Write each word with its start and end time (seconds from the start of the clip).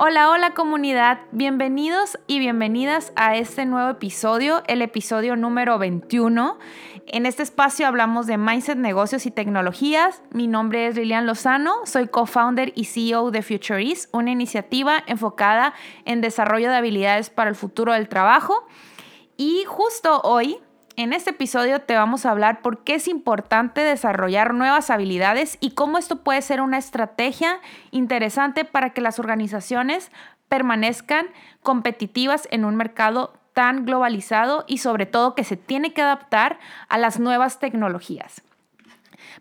Hola, 0.00 0.30
hola 0.30 0.54
comunidad, 0.54 1.18
bienvenidos 1.32 2.18
y 2.28 2.38
bienvenidas 2.38 3.12
a 3.16 3.36
este 3.36 3.66
nuevo 3.66 3.90
episodio, 3.90 4.62
el 4.68 4.80
episodio 4.80 5.34
número 5.34 5.76
21. 5.76 6.56
En 7.08 7.26
este 7.26 7.42
espacio 7.42 7.84
hablamos 7.86 8.28
de 8.28 8.38
mindset, 8.38 8.78
negocios 8.78 9.26
y 9.26 9.32
tecnologías. 9.32 10.22
Mi 10.30 10.46
nombre 10.46 10.86
es 10.86 10.94
Lilian 10.94 11.26
Lozano, 11.26 11.84
soy 11.84 12.06
co-founder 12.06 12.72
y 12.76 12.84
CEO 12.84 13.32
de 13.32 13.42
Futureist, 13.42 14.08
una 14.14 14.30
iniciativa 14.30 15.02
enfocada 15.08 15.74
en 16.04 16.20
desarrollo 16.20 16.70
de 16.70 16.76
habilidades 16.76 17.28
para 17.28 17.50
el 17.50 17.56
futuro 17.56 17.92
del 17.92 18.08
trabajo. 18.08 18.68
Y 19.36 19.64
justo 19.66 20.20
hoy 20.22 20.58
en 20.98 21.12
este 21.12 21.30
episodio 21.30 21.80
te 21.80 21.94
vamos 21.94 22.26
a 22.26 22.32
hablar 22.32 22.60
por 22.60 22.82
qué 22.82 22.96
es 22.96 23.06
importante 23.06 23.82
desarrollar 23.82 24.52
nuevas 24.52 24.90
habilidades 24.90 25.56
y 25.60 25.70
cómo 25.70 25.96
esto 25.96 26.24
puede 26.24 26.42
ser 26.42 26.60
una 26.60 26.76
estrategia 26.76 27.60
interesante 27.92 28.64
para 28.64 28.90
que 28.90 29.00
las 29.00 29.20
organizaciones 29.20 30.10
permanezcan 30.48 31.28
competitivas 31.62 32.48
en 32.50 32.64
un 32.64 32.74
mercado 32.74 33.32
tan 33.52 33.86
globalizado 33.86 34.64
y 34.66 34.78
sobre 34.78 35.06
todo 35.06 35.36
que 35.36 35.44
se 35.44 35.56
tiene 35.56 35.92
que 35.92 36.02
adaptar 36.02 36.58
a 36.88 36.98
las 36.98 37.20
nuevas 37.20 37.60
tecnologías. 37.60 38.42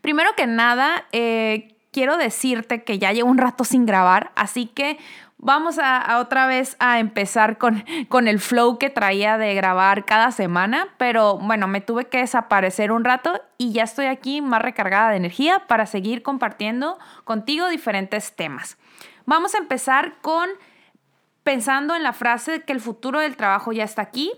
Primero 0.02 0.30
que 0.38 0.46
nada, 0.46 1.06
eh, 1.12 1.74
quiero 1.92 2.18
decirte 2.18 2.84
que 2.84 3.00
ya 3.00 3.14
llevo 3.14 3.32
un 3.32 3.40
rato 3.40 3.64
sin 3.64 3.88
grabar, 3.88 4.32
así 4.36 4.68
que 4.68 5.00
Vamos 5.40 5.78
a, 5.78 6.18
otra 6.20 6.48
vez 6.48 6.76
a 6.80 7.00
empezar 7.00 7.60
con, 7.60 7.86
con 8.10 8.28
el 8.28 8.40
flow 8.40 8.80
que 8.80 8.90
traía 8.90 9.38
de 9.38 9.54
grabar 9.54 10.06
cada 10.06 10.32
semana, 10.32 10.88
pero 10.98 11.38
bueno, 11.38 11.68
me 11.68 11.80
tuve 11.80 12.06
que 12.06 12.18
desaparecer 12.18 12.92
un 12.92 13.04
rato 13.04 13.40
y 13.58 13.72
ya 13.72 13.84
estoy 13.84 14.08
aquí 14.08 14.42
más 14.42 14.64
recargada 14.64 15.12
de 15.12 15.18
energía 15.18 15.68
para 15.68 15.86
seguir 15.86 16.24
compartiendo 16.24 16.98
contigo 17.24 17.70
diferentes 17.70 18.36
temas. 18.36 18.78
Vamos 19.26 19.54
a 19.54 19.60
empezar 19.60 20.16
con 20.22 20.50
pensando 21.48 21.96
en 21.96 22.04
la 22.04 22.12
frase 22.12 22.64
que 22.64 22.74
el 22.74 22.82
futuro 22.82 23.22
del 23.22 23.38
trabajo 23.38 23.72
ya 23.72 23.86
está 23.86 24.02
aquí. 24.02 24.34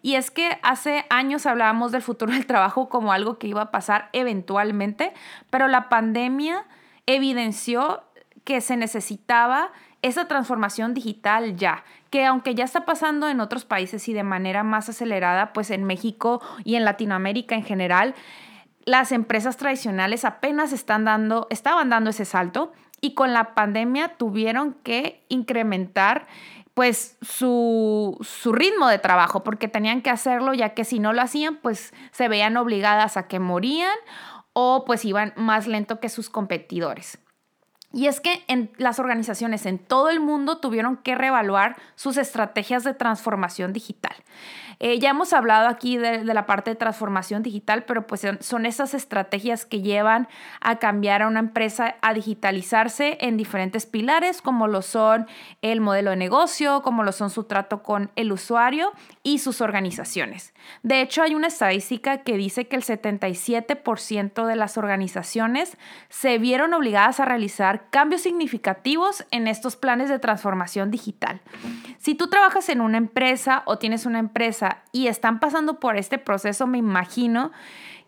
Y 0.00 0.14
es 0.14 0.30
que 0.30 0.58
hace 0.62 1.04
años 1.10 1.44
hablábamos 1.44 1.92
del 1.92 2.00
futuro 2.00 2.32
del 2.32 2.46
trabajo 2.46 2.88
como 2.88 3.12
algo 3.12 3.38
que 3.38 3.48
iba 3.48 3.60
a 3.60 3.70
pasar 3.70 4.08
eventualmente, 4.14 5.12
pero 5.50 5.68
la 5.68 5.90
pandemia 5.90 6.64
evidenció 7.04 8.02
que 8.44 8.62
se 8.62 8.78
necesitaba 8.78 9.72
esa 10.04 10.28
transformación 10.28 10.92
digital 10.92 11.56
ya, 11.56 11.82
que 12.10 12.26
aunque 12.26 12.54
ya 12.54 12.64
está 12.64 12.84
pasando 12.84 13.26
en 13.30 13.40
otros 13.40 13.64
países 13.64 14.06
y 14.06 14.12
de 14.12 14.22
manera 14.22 14.62
más 14.62 14.90
acelerada, 14.90 15.54
pues 15.54 15.70
en 15.70 15.84
México 15.84 16.42
y 16.62 16.74
en 16.76 16.84
Latinoamérica 16.84 17.54
en 17.54 17.64
general, 17.64 18.14
las 18.84 19.12
empresas 19.12 19.56
tradicionales 19.56 20.26
apenas 20.26 20.74
están 20.74 21.06
dando, 21.06 21.46
estaban 21.48 21.88
dando 21.88 22.10
ese 22.10 22.26
salto 22.26 22.74
y 23.00 23.14
con 23.14 23.32
la 23.32 23.54
pandemia 23.54 24.08
tuvieron 24.08 24.74
que 24.74 25.24
incrementar 25.30 26.26
pues 26.74 27.16
su, 27.22 28.18
su, 28.20 28.52
ritmo 28.52 28.88
de 28.88 28.98
trabajo, 28.98 29.42
porque 29.42 29.68
tenían 29.68 30.02
que 30.02 30.10
hacerlo, 30.10 30.52
ya 30.52 30.74
que 30.74 30.84
si 30.84 30.98
no 30.98 31.14
lo 31.14 31.22
hacían, 31.22 31.56
pues 31.56 31.94
se 32.10 32.28
veían 32.28 32.58
obligadas 32.58 33.16
a 33.16 33.26
que 33.26 33.38
morían 33.38 33.96
o 34.52 34.84
pues 34.84 35.04
iban 35.06 35.32
más 35.36 35.66
lento 35.66 35.98
que 35.98 36.10
sus 36.10 36.28
competidores. 36.28 37.18
Y 37.94 38.08
es 38.08 38.20
que 38.20 38.42
en 38.48 38.72
las 38.76 38.98
organizaciones 38.98 39.66
en 39.66 39.78
todo 39.78 40.10
el 40.10 40.18
mundo 40.18 40.58
tuvieron 40.58 40.96
que 40.96 41.14
reevaluar 41.14 41.76
sus 41.94 42.16
estrategias 42.16 42.82
de 42.82 42.92
transformación 42.92 43.72
digital. 43.72 44.16
Eh, 44.80 44.98
ya 44.98 45.10
hemos 45.10 45.32
hablado 45.32 45.68
aquí 45.68 45.96
de, 45.96 46.24
la 46.24 46.46
parte 46.46 46.70
de 46.70 46.76
transformación 46.76 47.42
digital, 47.42 47.84
pero 47.84 48.06
pues 48.06 48.22
son 48.40 48.66
esas 48.66 48.94
estrategias 48.94 49.64
que 49.64 49.82
llevan 49.82 50.28
a 50.60 50.78
cambiar 50.78 51.22
a 51.22 51.28
una 51.28 51.40
empresa 51.40 51.96
a 52.02 52.14
digitalizarse 52.14 53.18
en 53.20 53.36
diferentes 53.36 53.86
pilares, 53.86 54.42
como 54.42 54.66
lo 54.66 54.82
son 54.82 55.26
el 55.62 55.80
modelo 55.80 56.10
de 56.10 56.16
negocio, 56.16 56.82
como 56.82 57.02
lo 57.02 57.12
son 57.12 57.30
su 57.30 57.44
trato 57.44 57.82
con 57.82 58.10
el 58.16 58.32
usuario 58.32 58.92
y 59.22 59.38
sus 59.38 59.60
organizaciones. 59.60 60.52
De 60.82 61.00
hecho, 61.00 61.22
hay 61.22 61.34
una 61.34 61.46
estadística 61.46 62.18
que 62.18 62.36
dice 62.36 62.66
que 62.66 62.76
el 62.76 62.82
77% 62.82 64.46
de 64.46 64.56
las 64.56 64.76
organizaciones 64.76 65.76
se 66.08 66.38
vieron 66.38 66.74
obligadas 66.74 67.20
a 67.20 67.24
realizar 67.24 67.83
cambios 67.90 68.22
significativos 68.22 69.24
en 69.30 69.46
estos 69.46 69.76
planes 69.76 70.08
de 70.08 70.18
transformación 70.18 70.90
digital. 70.90 71.40
Si 71.98 72.14
tú 72.14 72.28
trabajas 72.28 72.68
en 72.68 72.80
una 72.80 72.98
empresa 72.98 73.62
o 73.66 73.78
tienes 73.78 74.06
una 74.06 74.18
empresa 74.18 74.82
y 74.92 75.06
están 75.06 75.40
pasando 75.40 75.80
por 75.80 75.96
este 75.96 76.18
proceso, 76.18 76.66
me 76.66 76.78
imagino 76.78 77.52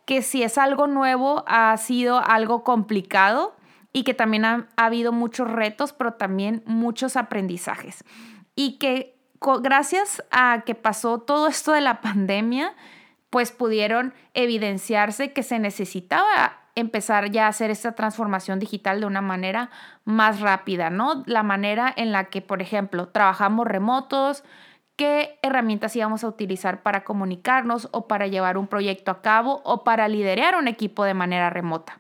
que 0.04 0.22
si 0.22 0.42
es 0.42 0.59
algo 0.59 0.87
nuevo, 0.87 1.44
ha 1.47 1.76
sido 1.76 2.19
algo 2.19 2.64
complicado 2.64 3.56
y 3.92 4.04
que 4.04 4.14
también 4.14 4.44
ha, 4.44 4.69
habido 4.76 5.12
muchos 5.12 5.50
retos, 5.50 5.93
pero 5.93 6.14
también 6.14 6.62
muchos 6.66 7.16
aprendizajes. 7.16 8.04
Y 8.54 8.78
que 8.78 9.16
gracias 9.62 10.22
a 10.31 10.62
que 10.66 10.75
pasó 10.75 11.20
todo 11.20 11.48
esto 11.48 11.72
de 11.72 11.81
la 11.81 12.00
pandemia, 12.00 12.75
pues 13.31 13.53
pudieron 13.53 14.14
evidenciarse 14.34 15.32
que 15.32 15.43
se 15.43 15.58
necesitaba 15.58 16.66
empezar 16.76 17.31
ya 17.31 17.47
a 17.47 17.48
hacer 17.48 17.70
esta 17.70 17.92
transformación 17.92 18.60
digital 18.60 19.00
de 19.00 19.06
una 19.06 19.22
manera 19.22 19.70
más 20.04 20.41
rápida, 20.41 20.91
¿no? 20.91 21.25
La 21.26 21.42
manera 21.42 21.92
en 21.97 22.12
la 22.12 22.25
que, 22.25 22.42
por 22.42 22.62
ejemplo, 22.62 23.09
trabajamos 23.09 23.66
remotos, 23.66 24.44
qué 24.94 25.38
herramientas 25.42 25.97
íbamos 25.97 26.22
a 26.22 26.28
utilizar 26.28 26.82
para 26.82 27.03
comunicarnos 27.03 27.88
o 27.92 28.06
para 28.06 28.26
llevar 28.26 28.59
un 28.59 28.66
proyecto 28.66 29.10
a 29.10 29.22
cabo 29.22 29.62
o 29.64 29.84
para 29.84 30.06
liderar 30.06 30.54
un 30.54 30.69
equipo 30.69 31.04
de 31.04 31.14
manera 31.14 31.50
remota. 31.50 31.98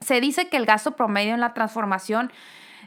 Se 0.00 0.20
dice 0.20 0.48
que 0.48 0.56
el 0.56 0.66
gasto 0.66 0.92
promedio 0.92 1.34
en 1.34 1.40
la 1.40 1.52
transformación 1.52 2.32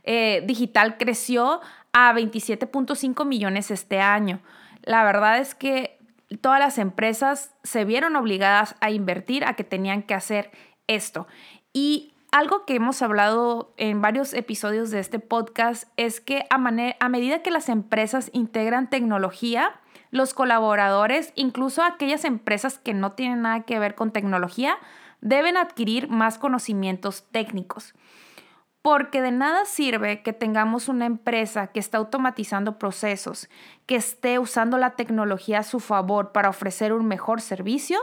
eh, 0.04 0.44
digital 0.46 0.98
creció 0.98 1.60
a 1.92 2.14
27.5 2.14 3.26
millones 3.26 3.70
este 3.70 4.00
año. 4.00 4.40
La 4.84 5.04
verdad 5.04 5.40
es 5.40 5.56
que 5.56 5.98
todas 6.42 6.60
las 6.60 6.78
empresas 6.78 7.54
se 7.64 7.84
vieron 7.84 8.16
obligadas 8.16 8.76
a 8.80 8.92
invertir, 8.92 9.44
a 9.44 9.54
que 9.54 9.64
tenían 9.64 10.04
que 10.04 10.14
hacer 10.14 10.52
esto. 10.88 11.28
Y 11.74 12.14
algo 12.32 12.66
que 12.66 12.76
hemos 12.76 13.02
hablado 13.02 13.74
en 13.78 14.02
varios 14.02 14.34
episodios 14.34 14.92
de 14.92 15.00
este 15.00 15.20
podcast 15.20 15.90
es 15.96 16.20
que 16.20 16.46
a, 16.50 16.56
a, 16.56 17.10
medida 17.10 17.42
que 17.42 17.52
las 17.52 17.70
empresas 17.70 18.30
integran 18.34 18.90
tecnología, 18.90 19.80
los 20.12 20.34
colaboradores, 20.34 21.32
incluso 21.36 21.84
aquellas 21.84 22.26
empresas 22.26 22.80
que 22.80 22.94
no 22.94 23.14
tienen 23.14 23.44
nada 23.44 23.62
que 23.62 23.80
ver 23.80 23.96
con 23.96 24.12
tecnología, 24.12 24.78
deben 25.22 25.58
adquirir 25.58 26.10
más 26.10 26.38
conocimientos 26.38 27.26
técnicos. 27.32 27.94
Porque 28.82 29.22
de 29.22 29.32
nada 29.32 29.66
sirve 29.66 30.22
que 30.22 30.32
tengamos 30.32 30.88
una 30.88 31.06
empresa 31.06 31.68
que 31.68 31.80
está 31.80 31.98
automatizando 31.98 32.78
procesos, 32.78 33.50
que 33.86 33.96
esté 33.96 34.40
usando 34.40 34.78
la 34.78 34.92
tecnología 34.92 35.60
a 35.60 35.64
su 35.64 35.80
favor 35.80 36.32
para 36.32 36.50
ofrecer 36.50 36.94
un 36.94 37.06
mejor 37.06 37.42
servicio, 37.42 38.00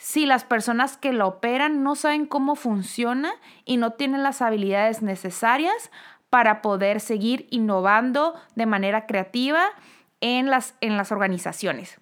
si 0.00 0.24
las 0.24 0.44
personas 0.44 0.96
que 0.96 1.12
lo 1.12 1.28
operan 1.28 1.82
no 1.82 1.94
saben 1.94 2.24
cómo 2.24 2.56
funciona 2.56 3.32
y 3.66 3.76
no 3.76 3.92
tienen 3.92 4.22
las 4.22 4.40
habilidades 4.40 5.02
necesarias 5.02 5.90
para 6.30 6.62
poder 6.62 7.00
seguir 7.00 7.46
innovando 7.50 8.34
de 8.54 8.64
manera 8.64 9.04
creativa 9.04 9.62
en 10.22 10.48
las, 10.48 10.74
en 10.80 10.96
las 10.96 11.12
organizaciones. 11.12 12.00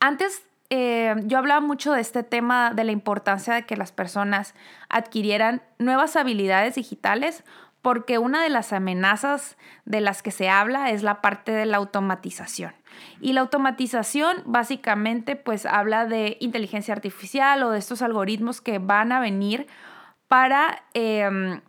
Antes 0.00 0.44
eh, 0.70 1.14
yo 1.24 1.36
hablaba 1.36 1.60
mucho 1.60 1.92
de 1.92 2.00
este 2.00 2.22
tema 2.22 2.72
de 2.72 2.84
la 2.84 2.92
importancia 2.92 3.52
de 3.52 3.66
que 3.66 3.76
las 3.76 3.92
personas 3.92 4.54
adquirieran 4.88 5.62
nuevas 5.78 6.16
habilidades 6.16 6.76
digitales 6.76 7.44
porque 7.84 8.16
una 8.16 8.42
de 8.42 8.48
las 8.48 8.72
amenazas 8.72 9.58
de 9.84 10.00
las 10.00 10.22
que 10.22 10.30
se 10.30 10.48
habla 10.48 10.90
es 10.90 11.02
la 11.02 11.20
parte 11.20 11.52
de 11.52 11.66
la 11.66 11.76
automatización. 11.76 12.72
Y 13.20 13.34
la 13.34 13.42
automatización 13.42 14.38
básicamente 14.46 15.36
pues 15.36 15.66
habla 15.66 16.06
de 16.06 16.38
inteligencia 16.40 16.94
artificial 16.94 17.62
o 17.62 17.70
de 17.70 17.78
estos 17.78 18.00
algoritmos 18.00 18.62
que 18.62 18.78
van 18.78 19.12
a 19.12 19.20
venir 19.20 19.66
para, 20.28 20.82
em, 20.94 21.60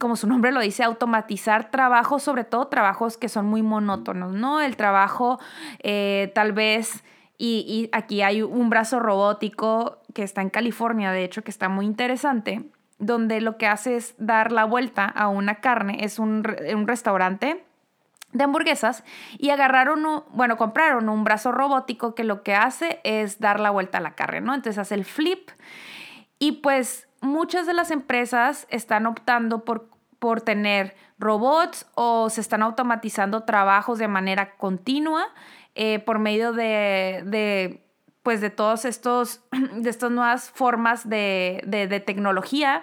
como 0.00 0.16
su 0.16 0.26
nombre 0.26 0.52
lo 0.52 0.60
dice, 0.60 0.84
automatizar 0.84 1.70
trabajos, 1.70 2.22
sobre 2.22 2.44
todo 2.44 2.68
trabajos 2.68 3.18
que 3.18 3.28
son 3.28 3.44
muy 3.44 3.60
monótonos, 3.60 4.32
¿no? 4.32 4.62
El 4.62 4.74
trabajo 4.74 5.38
eh, 5.82 6.32
tal 6.34 6.52
vez... 6.52 7.04
Y, 7.40 7.64
y, 7.68 7.88
aquí 7.96 8.22
hay 8.22 8.42
un 8.42 8.68
brazo 8.68 8.98
robótico 8.98 10.02
que 10.12 10.24
está 10.24 10.42
en 10.42 10.50
California, 10.50 11.12
de 11.12 11.22
hecho, 11.22 11.44
que 11.44 11.52
está 11.52 11.68
muy 11.68 11.86
interesante, 11.86 12.64
donde 12.98 13.40
lo 13.40 13.56
que 13.56 13.66
hace 13.66 13.96
es 13.96 14.14
dar 14.18 14.52
la 14.52 14.64
vuelta 14.64 15.04
a 15.04 15.28
una 15.28 15.56
carne, 15.56 15.98
es 16.04 16.18
un, 16.18 16.44
restaurante 16.44 17.64
de 18.32 18.44
hamburguesas 18.44 19.04
y 19.38 19.50
agarraron, 19.50 20.24
bueno, 20.30 20.56
compraron 20.56 21.08
un 21.08 21.24
brazo 21.24 21.52
robótico 21.52 22.14
que 22.14 22.24
lo 22.24 22.42
que 22.42 22.54
hace 22.54 23.00
es 23.04 23.40
dar 23.40 23.60
la 23.60 23.70
vuelta 23.70 23.98
a 23.98 24.00
la 24.02 24.14
carne, 24.14 24.40
¿no? 24.40 24.54
Entonces 24.54 24.78
hace 24.78 24.94
el 24.94 25.04
flip 25.04 25.50
y 26.38 26.52
pues 26.52 27.08
muchas 27.20 27.66
de 27.66 27.72
las 27.72 27.90
empresas 27.90 28.66
están 28.70 29.06
optando 29.06 29.64
por, 29.64 29.88
por 30.18 30.42
tener 30.42 30.94
robots 31.18 31.86
o 31.94 32.28
se 32.28 32.40
están 32.40 32.62
automatizando 32.62 33.44
trabajos 33.44 33.98
de 33.98 34.08
manera 34.08 34.56
continua 34.56 35.28
eh, 35.74 36.00
por 36.00 36.18
medio 36.18 36.52
de 36.52 37.87
pues 38.28 38.42
de 38.42 38.50
todos 38.50 38.84
estos, 38.84 39.40
de 39.72 39.88
estas 39.88 40.10
nuevas 40.10 40.50
formas 40.50 41.08
de, 41.08 42.02
tecnología 42.04 42.82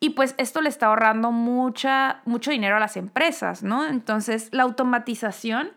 Y 0.00 0.10
pues 0.10 0.34
esto 0.38 0.62
le 0.62 0.70
está 0.70 0.86
ahorrando 0.86 1.32
mucha, 1.32 2.22
mucho 2.24 2.50
dinero 2.50 2.78
a 2.78 2.80
las 2.80 2.96
empresas, 2.96 3.62
¿no? 3.62 3.86
Entonces, 3.86 4.48
la 4.52 4.62
automatización 4.62 5.72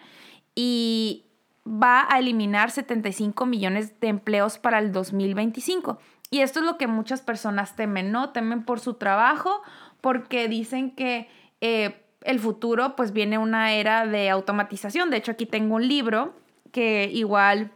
y 0.55 1.25
va 1.67 2.07
a 2.09 2.19
eliminar 2.19 2.71
75 2.71 3.45
millones 3.45 3.99
de 3.99 4.07
empleos 4.07 4.57
para 4.57 4.79
el 4.79 4.93
2025. 4.93 5.99
Y 6.31 6.39
esto 6.39 6.61
es 6.61 6.65
lo 6.65 6.77
que 6.77 6.87
muchas 6.87 7.19
personas 7.19 7.75
temen, 7.75 8.13
¿no? 8.13 8.29
Temen 8.29 8.63
por 8.63 8.79
su 8.79 8.93
trabajo 8.93 9.61
porque 9.99 10.47
dicen 10.47 10.91
que 10.91 11.27
eh, 11.59 12.05
el 12.21 12.39
futuro 12.39 12.95
pues 12.95 13.11
viene 13.11 13.37
una 13.37 13.73
era 13.73 14.05
de 14.05 14.29
automatización. 14.29 15.09
De 15.09 15.17
hecho, 15.17 15.33
aquí 15.33 15.45
tengo 15.45 15.75
un 15.75 15.85
libro 15.89 16.39
que 16.71 17.09
igual 17.11 17.73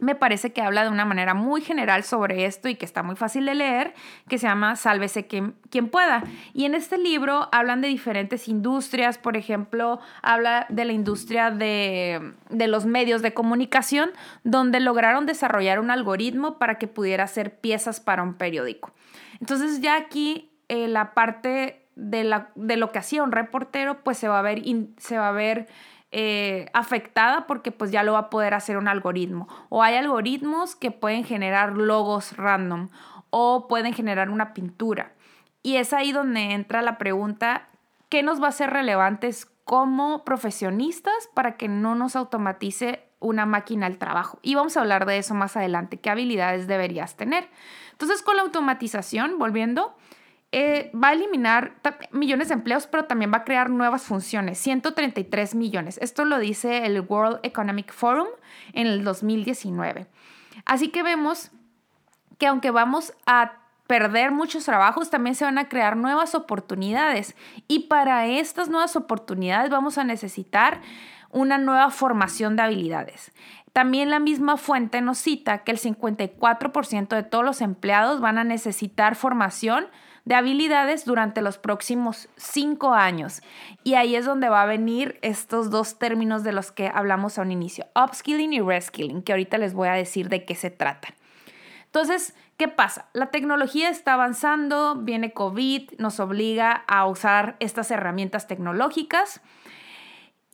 me 0.00 0.14
parece 0.14 0.52
que 0.52 0.62
habla 0.62 0.82
de 0.82 0.90
una 0.90 1.04
manera 1.04 1.34
muy 1.34 1.60
general 1.60 2.02
sobre 2.02 2.46
esto 2.46 2.68
y 2.68 2.74
que 2.74 2.84
está 2.84 3.02
muy 3.02 3.16
fácil 3.16 3.46
de 3.46 3.54
leer, 3.54 3.94
que 4.28 4.38
se 4.38 4.46
llama 4.46 4.76
Sálvese 4.76 5.26
quien, 5.26 5.54
quien, 5.70 5.88
pueda. 5.88 6.24
Y 6.54 6.64
en 6.64 6.74
este 6.74 6.98
libro 6.98 7.48
hablan 7.52 7.80
de 7.80 7.88
diferentes 7.88 8.48
industrias, 8.48 9.18
por 9.18 9.36
ejemplo, 9.36 10.00
habla 10.22 10.66
de 10.68 10.84
la 10.84 10.92
industria 10.92 11.50
de, 11.50 12.32
de 12.48 12.68
los 12.68 12.86
medios 12.86 13.22
de 13.22 13.34
comunicación, 13.34 14.10
donde 14.44 14.80
lograron 14.80 15.26
desarrollar 15.26 15.80
un 15.80 15.90
algoritmo 15.90 16.58
para 16.58 16.78
que 16.78 16.88
pudiera 16.88 17.24
hacer 17.24 17.60
piezas 17.60 18.00
para 18.00 18.22
un 18.22 18.34
periódico. 18.34 18.92
Entonces 19.40 19.80
ya 19.80 19.96
aquí 19.96 20.50
eh, 20.68 20.88
la 20.88 21.14
parte 21.14 21.86
de, 21.96 22.24
la, 22.24 22.50
de, 22.54 22.76
lo 22.76 22.92
que 22.92 22.98
hacía 22.98 23.22
un 23.22 23.32
reportero, 23.32 24.02
pues 24.02 24.18
se 24.18 24.28
va 24.28 24.38
a 24.38 24.42
ver, 24.42 24.62
se 24.98 25.18
va 25.18 25.28
a 25.28 25.32
ver 25.32 25.66
eh, 26.12 26.66
afectada 26.72 27.46
porque 27.46 27.70
pues 27.70 27.92
ya 27.92 28.02
lo 28.02 28.14
va 28.14 28.18
a 28.18 28.30
poder 28.30 28.54
hacer 28.54 28.76
un 28.76 28.88
algoritmo. 28.88 29.48
O 29.68 29.82
hay 29.82 29.94
algoritmos 29.94 30.74
que 30.74 30.90
pueden 30.90 31.24
generar 31.24 31.76
logos 31.76 32.36
random 32.36 32.88
o 33.30 33.68
pueden 33.68 33.94
generar 33.94 34.28
una 34.28 34.52
pintura. 34.52 35.12
Y 35.62 35.76
es 35.76 35.92
ahí 35.92 36.12
donde 36.12 36.52
entra 36.52 36.82
la 36.82 36.98
pregunta, 36.98 37.68
¿qué 38.08 38.22
nos 38.22 38.42
va 38.42 38.48
a 38.48 38.52
ser 38.52 38.70
relevantes 38.70 39.46
como 39.64 40.24
profesionistas 40.24 41.28
para 41.34 41.56
que 41.56 41.68
no 41.68 41.94
nos 41.94 42.16
automatice 42.16 43.04
una 43.20 43.46
máquina 43.46 43.86
el 43.86 43.98
trabajo? 43.98 44.40
Y 44.42 44.56
vamos 44.56 44.76
a 44.76 44.80
hablar 44.80 45.06
de 45.06 45.18
eso 45.18 45.34
más 45.34 45.56
adelante, 45.56 45.98
qué 45.98 46.10
habilidades 46.10 46.66
deberías 46.66 47.16
tener. 47.16 47.48
Entonces, 47.92 48.22
con 48.22 48.36
la 48.36 48.42
automatización, 48.42 49.38
volviendo, 49.38 49.94
eh, 50.52 50.90
va 50.92 51.08
a 51.08 51.12
eliminar 51.12 51.74
millones 52.10 52.48
de 52.48 52.54
empleos, 52.54 52.88
pero 52.88 53.04
también 53.04 53.32
va 53.32 53.38
a 53.38 53.44
crear 53.44 53.70
nuevas 53.70 54.02
funciones, 54.02 54.58
133 54.58 55.54
millones. 55.54 55.98
Esto 56.02 56.24
lo 56.24 56.38
dice 56.38 56.86
el 56.86 57.00
World 57.00 57.38
Economic 57.44 57.92
Forum 57.92 58.26
en 58.72 58.88
el 58.88 59.04
2019. 59.04 60.08
Así 60.64 60.88
que 60.88 61.02
vemos 61.02 61.52
que 62.38 62.48
aunque 62.48 62.70
vamos 62.70 63.14
a 63.26 63.60
perder 63.86 64.32
muchos 64.32 64.64
trabajos, 64.64 65.10
también 65.10 65.34
se 65.34 65.44
van 65.44 65.58
a 65.58 65.68
crear 65.68 65.96
nuevas 65.96 66.34
oportunidades. 66.34 67.36
Y 67.68 67.88
para 67.88 68.26
estas 68.26 68.68
nuevas 68.68 68.96
oportunidades 68.96 69.70
vamos 69.70 69.98
a 69.98 70.04
necesitar 70.04 70.80
una 71.30 71.58
nueva 71.58 71.90
formación 71.90 72.56
de 72.56 72.62
habilidades. 72.62 73.32
También 73.72 74.10
la 74.10 74.18
misma 74.18 74.56
fuente 74.56 75.00
nos 75.00 75.18
cita 75.18 75.58
que 75.58 75.70
el 75.70 75.78
54% 75.78 77.08
de 77.08 77.22
todos 77.22 77.44
los 77.44 77.60
empleados 77.60 78.20
van 78.20 78.38
a 78.38 78.44
necesitar 78.44 79.14
formación 79.14 79.86
de 80.30 80.36
habilidades 80.36 81.04
durante 81.04 81.42
los 81.42 81.58
próximos 81.58 82.28
cinco 82.36 82.94
años. 82.94 83.42
Y 83.82 83.94
ahí 83.94 84.14
es 84.14 84.24
donde 84.24 84.48
va 84.48 84.62
a 84.62 84.66
venir 84.66 85.18
estos 85.22 85.70
dos 85.70 85.98
términos 85.98 86.44
de 86.44 86.52
los 86.52 86.70
que 86.70 86.86
hablamos 86.86 87.36
a 87.36 87.42
un 87.42 87.50
inicio, 87.50 87.88
upskilling 87.96 88.52
y 88.52 88.60
reskilling, 88.60 89.22
que 89.22 89.32
ahorita 89.32 89.58
les 89.58 89.74
voy 89.74 89.88
a 89.88 89.94
decir 89.94 90.28
de 90.28 90.44
qué 90.44 90.54
se 90.54 90.70
trata. 90.70 91.08
Entonces, 91.86 92.36
¿qué 92.56 92.68
pasa? 92.68 93.08
La 93.12 93.32
tecnología 93.32 93.88
está 93.88 94.14
avanzando, 94.14 94.94
viene 94.94 95.32
COVID, 95.32 95.98
nos 95.98 96.20
obliga 96.20 96.84
a 96.86 97.06
usar 97.06 97.56
estas 97.58 97.90
herramientas 97.90 98.46
tecnológicas 98.46 99.40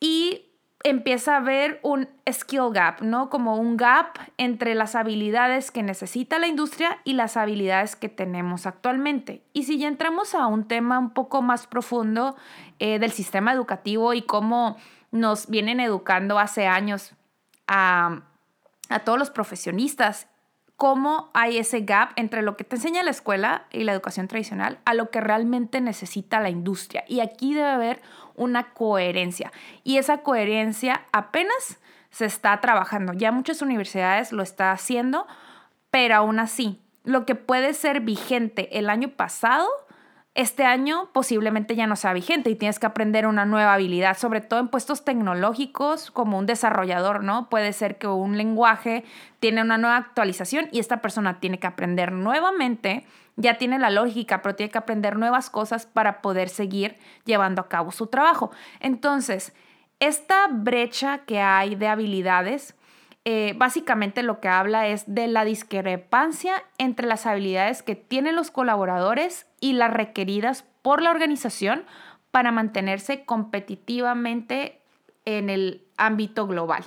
y 0.01 0.47
empieza 0.85 1.35
a 1.35 1.39
haber 1.39 1.81
un 1.83 2.09
skill 2.31 2.71
gap, 2.73 3.01
¿no? 3.01 3.29
Como 3.29 3.57
un 3.57 3.77
gap 3.77 4.19
entre 4.37 4.75
las 4.75 4.95
habilidades 4.95 5.71
que 5.71 5.83
necesita 5.83 6.39
la 6.39 6.47
industria 6.47 6.99
y 7.05 7.15
las 7.15 7.37
habilidades 7.37 7.97
que 7.97 8.09
tenemos 8.09 8.67
actualmente. 8.67 9.43
Y 9.53 9.65
si 9.65 9.79
ya 9.79 9.89
entramos 9.89 10.35
a 10.35 10.47
un 10.47 10.69
tema 10.69 10.99
un 10.99 11.11
poco 11.11 11.43
más 11.43 11.67
profundo 11.67 12.37
eh, 12.79 12.99
del 12.99 13.11
sistema 13.11 13.53
educativo 13.53 14.15
y 14.15 14.23
cómo 14.23 14.77
nos 15.11 15.49
vienen 15.49 15.81
educando 15.81 16.39
hace 16.39 16.67
años 16.67 17.13
a, 17.67 18.23
a 18.89 18.99
todos 19.01 19.19
los 19.19 19.31
profesionistas 19.31 20.29
cómo 20.77 21.31
hay 21.33 21.59
ese 21.59 21.81
gap 21.81 22.11
entre 22.17 22.43
lo 22.43 22.57
que 22.57 22.65
te 22.65 22.77
enseña 22.77 23.03
la 23.03 23.11
escuela 23.11 23.67
y 23.71 23.85
la 23.85 23.93
educación 23.93 24.29
tradicional 24.29 24.79
a 24.85 24.95
lo 24.95 25.11
que 25.11 25.21
realmente 25.21 25.81
necesita 25.81 26.41
la 26.41 26.51
industria. 26.51 27.05
Y 27.09 27.21
aquí 27.21 27.55
debe 27.55 27.69
haber 27.69 28.03
una 28.35 28.75
coherencia. 28.75 29.53
Y 29.85 29.97
esa 29.97 30.19
coherencia 30.19 31.07
apenas 31.13 31.79
se 32.11 32.27
está 32.27 32.61
trabajando. 32.61 33.15
Ya 33.15 33.33
muchas 33.33 33.63
universidades 33.63 34.33
lo 34.33 34.43
están 34.43 34.73
haciendo, 34.73 35.27
pero 35.91 36.17
aún 36.17 36.39
así, 36.39 36.81
lo 37.05 37.25
que 37.25 37.35
puede 37.35 37.73
ser 37.73 38.01
vigente 38.01 38.79
el 38.79 38.91
año 38.91 39.09
pasado 39.09 39.69
este 40.37 40.67
año 40.67 41.09
posiblemente 41.15 41.75
ya 41.77 41.87
no 41.87 41.97
sea 41.97 42.13
vigente 42.13 42.51
y 42.51 42.57
tienes 42.57 42.79
que 42.79 42.85
aprender 42.85 43.27
una 43.27 43.47
nueva 43.47 43.73
habilidad, 43.73 44.19
sobre 44.19 44.43
todo 44.43 44.61
en 44.61 44.69
puestos 44.69 45.03
tecnológicos 45.03 46.11
como 46.11 46.39
un 46.39 46.45
desarrollador, 46.45 47.25
¿no? 47.25 47.49
Puede 47.49 47.73
ser 47.73 47.97
que 47.97 48.07
un 48.07 48.37
lenguaje 48.37 49.03
tiene 49.41 49.63
una 49.63 49.79
nueva 49.79 49.97
actualización 49.97 50.69
y 50.73 50.79
esta 50.79 51.01
persona 51.01 51.41
tiene 51.41 51.59
que 51.59 51.67
aprender 51.67 52.13
nuevamente, 52.13 53.07
ya 53.37 53.57
tiene 53.57 53.79
la 53.79 53.89
lógica, 53.89 54.43
pero 54.43 54.55
tiene 54.55 54.71
que 54.71 54.77
aprender 54.77 55.17
nuevas 55.17 55.49
cosas 55.49 55.87
para 55.87 56.21
poder 56.21 56.51
seguir 56.51 56.99
llevando 57.25 57.63
a 57.63 57.69
cabo 57.71 57.91
su 57.91 58.09
trabajo. 58.09 58.51
Entonces, 58.81 59.55
esta 60.01 60.49
brecha 60.51 61.21
que 61.25 61.41
hay 61.41 61.77
de 61.77 61.89
habilidades 61.89 62.75
eh, 63.29 63.55
básicamente 63.57 64.23
lo 64.23 64.39
que 64.39 64.47
habla 64.47 64.87
es 64.87 65.03
de 65.13 65.27
la 65.27 65.45
discrepancia 65.45 66.63
entre 66.79 67.09
las 67.09 67.27
habilidades 67.27 67.83
que 67.83 67.97
tienen 67.97 68.37
los 68.37 68.53
colaboradores 68.53 69.49
y 69.59 69.73
las 69.73 69.93
requeridas 69.93 70.65
por 70.83 71.03
la 71.03 71.11
organización 71.11 71.85
para 72.31 72.53
mantenerse 72.53 73.25
competitivamente 73.25 74.81
en 75.25 75.51
el 75.51 75.89
ámbito 75.97 76.47
global. 76.47 76.85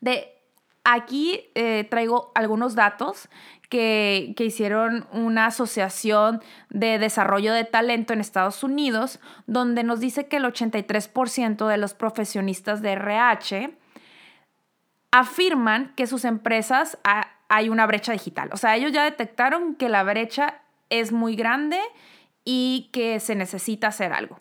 De 0.00 0.36
aquí 0.82 1.44
eh, 1.54 1.86
traigo 1.88 2.32
algunos 2.34 2.74
datos 2.74 3.28
que, 3.68 4.34
que, 4.36 4.44
hicieron 4.44 5.06
una 5.12 5.46
asociación 5.46 6.42
de 6.70 6.98
desarrollo 6.98 7.54
de 7.54 7.62
talento 7.62 8.12
en 8.12 8.20
Estados 8.20 8.64
Unidos, 8.64 9.20
donde 9.46 9.84
nos 9.84 10.00
dice 10.00 10.26
que 10.26 10.38
el 10.38 10.44
83% 10.44 11.68
de 11.68 11.76
los 11.76 11.94
profesionistas 11.94 12.82
de 12.82 12.94
RH 12.94 13.79
afirman 15.10 15.92
que 15.96 16.06
sus 16.06 16.24
empresas 16.24 16.98
hay 17.48 17.68
una 17.68 17.86
brecha 17.86 18.12
digital. 18.12 18.50
O 18.52 18.56
sea, 18.56 18.76
ellos 18.76 18.92
ya 18.92 19.04
detectaron 19.04 19.74
que 19.74 19.88
la 19.88 20.02
brecha 20.02 20.60
es 20.88 21.12
muy 21.12 21.36
grande 21.36 21.78
y 22.44 22.88
que 22.92 23.20
se 23.20 23.34
necesita 23.34 23.88
hacer 23.88 24.12
algo. 24.12 24.40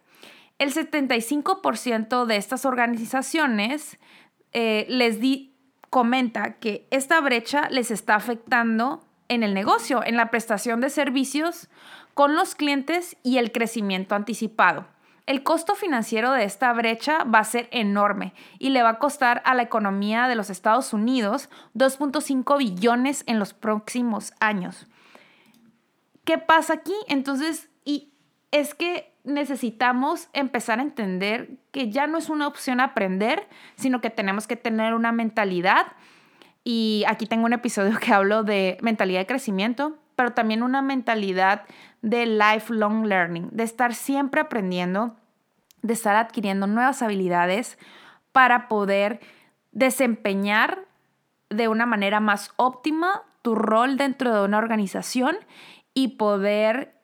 El 0.57 0.73
75% 0.73 2.25
de 2.25 2.35
estas 2.35 2.65
organizaciones 2.65 3.97
eh, 4.51 4.85
les 4.89 5.19
di, 5.19 5.55
comenta 5.89 6.55
que 6.59 6.88
esta 6.91 7.19
brecha 7.21 7.69
les 7.69 7.91
está 7.91 8.15
afectando 8.15 9.05
en 9.27 9.43
el 9.43 9.53
negocio, 9.53 10.03
en 10.03 10.17
la 10.17 10.29
prestación 10.31 10.81
de 10.81 10.89
servicios 10.89 11.69
con 12.13 12.35
los 12.35 12.55
clientes 12.55 13.15
y 13.23 13.38
el 13.38 13.51
crecimiento 13.51 14.15
anticipado. 14.15 14.88
El 15.29 15.43
costo 15.43 15.75
financiero 15.75 16.31
de 16.31 16.43
esta 16.43 16.74
brecha 16.74 17.24
va 17.24 17.38
a 17.38 17.43
ser 17.43 17.67
enorme 17.69 18.33
y 18.57 18.71
le 18.71 18.81
va 18.81 18.89
a 18.89 18.98
costar 18.98 19.43
a 19.45 19.53
la 19.53 19.62
economía 19.62 20.27
de 20.27 20.33
los 20.33 20.50
Estados 20.50 20.91
Unidos 20.91 21.51
2.5 21.75 22.57
billones 22.57 23.24
en 23.27 23.38
los 23.38 23.53
próximos 23.53 24.33
años. 24.39 24.88
¿Qué 26.24 26.39
pasa 26.39 26.74
aquí? 26.74 26.95
Entonces, 27.07 27.69
y 27.86 28.12
es 28.50 28.74
que 28.74 29.13
necesitamos 29.24 30.29
empezar 30.33 30.79
a 30.79 30.81
entender 30.81 31.59
que 31.69 31.91
ya 31.91 32.07
no 32.07 32.17
es 32.17 32.29
una 32.29 32.48
opción 32.48 32.79
aprender, 32.79 33.48
sino 33.75 34.01
que 34.01 34.09
tenemos 34.09 34.48
que 34.48 34.55
tener 34.55 34.95
una 34.95 35.12
mentalidad. 35.12 35.86
Y 36.63 37.03
aquí 37.07 37.27
tengo 37.27 37.45
un 37.45 37.53
episodio 37.53 38.00
que 38.01 38.12
hablo 38.12 38.41
de 38.41 38.79
mentalidad 38.81 39.19
de 39.19 39.27
crecimiento, 39.27 39.95
pero 40.15 40.33
también 40.33 40.63
una 40.63 40.81
mentalidad 40.81 41.65
de 42.01 42.25
lifelong 42.25 43.06
learning, 43.06 43.50
de 43.51 43.63
estar 43.63 43.94
siempre 43.94 44.41
aprendiendo 44.41 45.15
de 45.82 45.94
estar 45.94 46.15
adquiriendo 46.15 46.68
nuevas 46.68 47.01
habilidades 47.01 47.77
para 48.32 48.68
poder 48.68 49.20
desempeñar 49.72 50.86
de 51.50 51.68
una 51.68 51.86
manera 51.86 52.20
más 52.20 52.51
óptima 52.58 53.24
tu 53.41 53.56
rol 53.56 53.98
dentro 53.98 54.34
de 54.34 54.44
una 54.44 54.58
organización 54.58 55.38
y 55.94 56.10
poder 56.10 56.96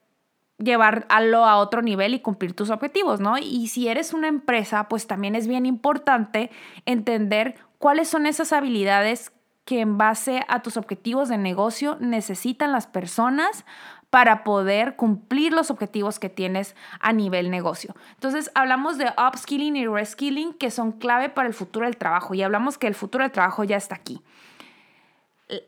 llevarlo 0.58 1.46
a 1.46 1.58
otro 1.58 1.82
nivel 1.82 2.14
y 2.14 2.20
cumplir 2.22 2.54
tus 2.54 2.70
objetivos, 2.70 3.20
¿no? 3.20 3.38
Y 3.38 3.68
si 3.68 3.88
eres 3.88 4.14
una 4.14 4.28
empresa, 4.28 4.88
pues 4.88 5.08
también 5.08 5.36
es 5.36 5.48
bien 5.48 5.66
importante 5.66 6.50
entender 6.86 7.56
cuáles 7.78 8.08
son 8.08 8.25
esas 8.25 8.54
habilidades 8.54 9.34
que 9.66 9.82
en 9.82 9.98
base 9.98 10.46
a 10.48 10.62
tus 10.62 10.78
objetivos 10.78 11.28
de 11.28 11.38
negocio 11.38 11.98
necesitan 12.00 12.72
las 12.72 12.88
personas 12.88 13.66
para 14.09 14.43
poder 14.43 14.95
cumplir 14.95 15.53
los 15.53 15.71
objetivos 15.71 16.19
que 16.19 16.29
tienes 16.29 16.75
a 17.00 17.12
nivel 17.13 17.51
negocio. 17.51 17.95
Entonces, 18.13 18.51
hablamos 18.55 18.97
de 18.97 19.12
upskilling 19.17 19.75
y 19.75 19.88
reskilling 19.88 20.53
que 20.53 20.71
son 20.71 20.93
clave 20.93 21.29
para 21.29 21.47
el 21.47 21.53
futuro 21.53 21.85
del 21.85 21.97
trabajo 21.97 22.33
y 22.33 22.43
hablamos 22.43 22.77
que 22.77 22.88
el 22.88 22.95
futuro 22.95 23.24
del 23.24 23.31
trabajo 23.31 23.63
ya 23.63 23.77
está 23.77 23.95
aquí. 23.95 24.21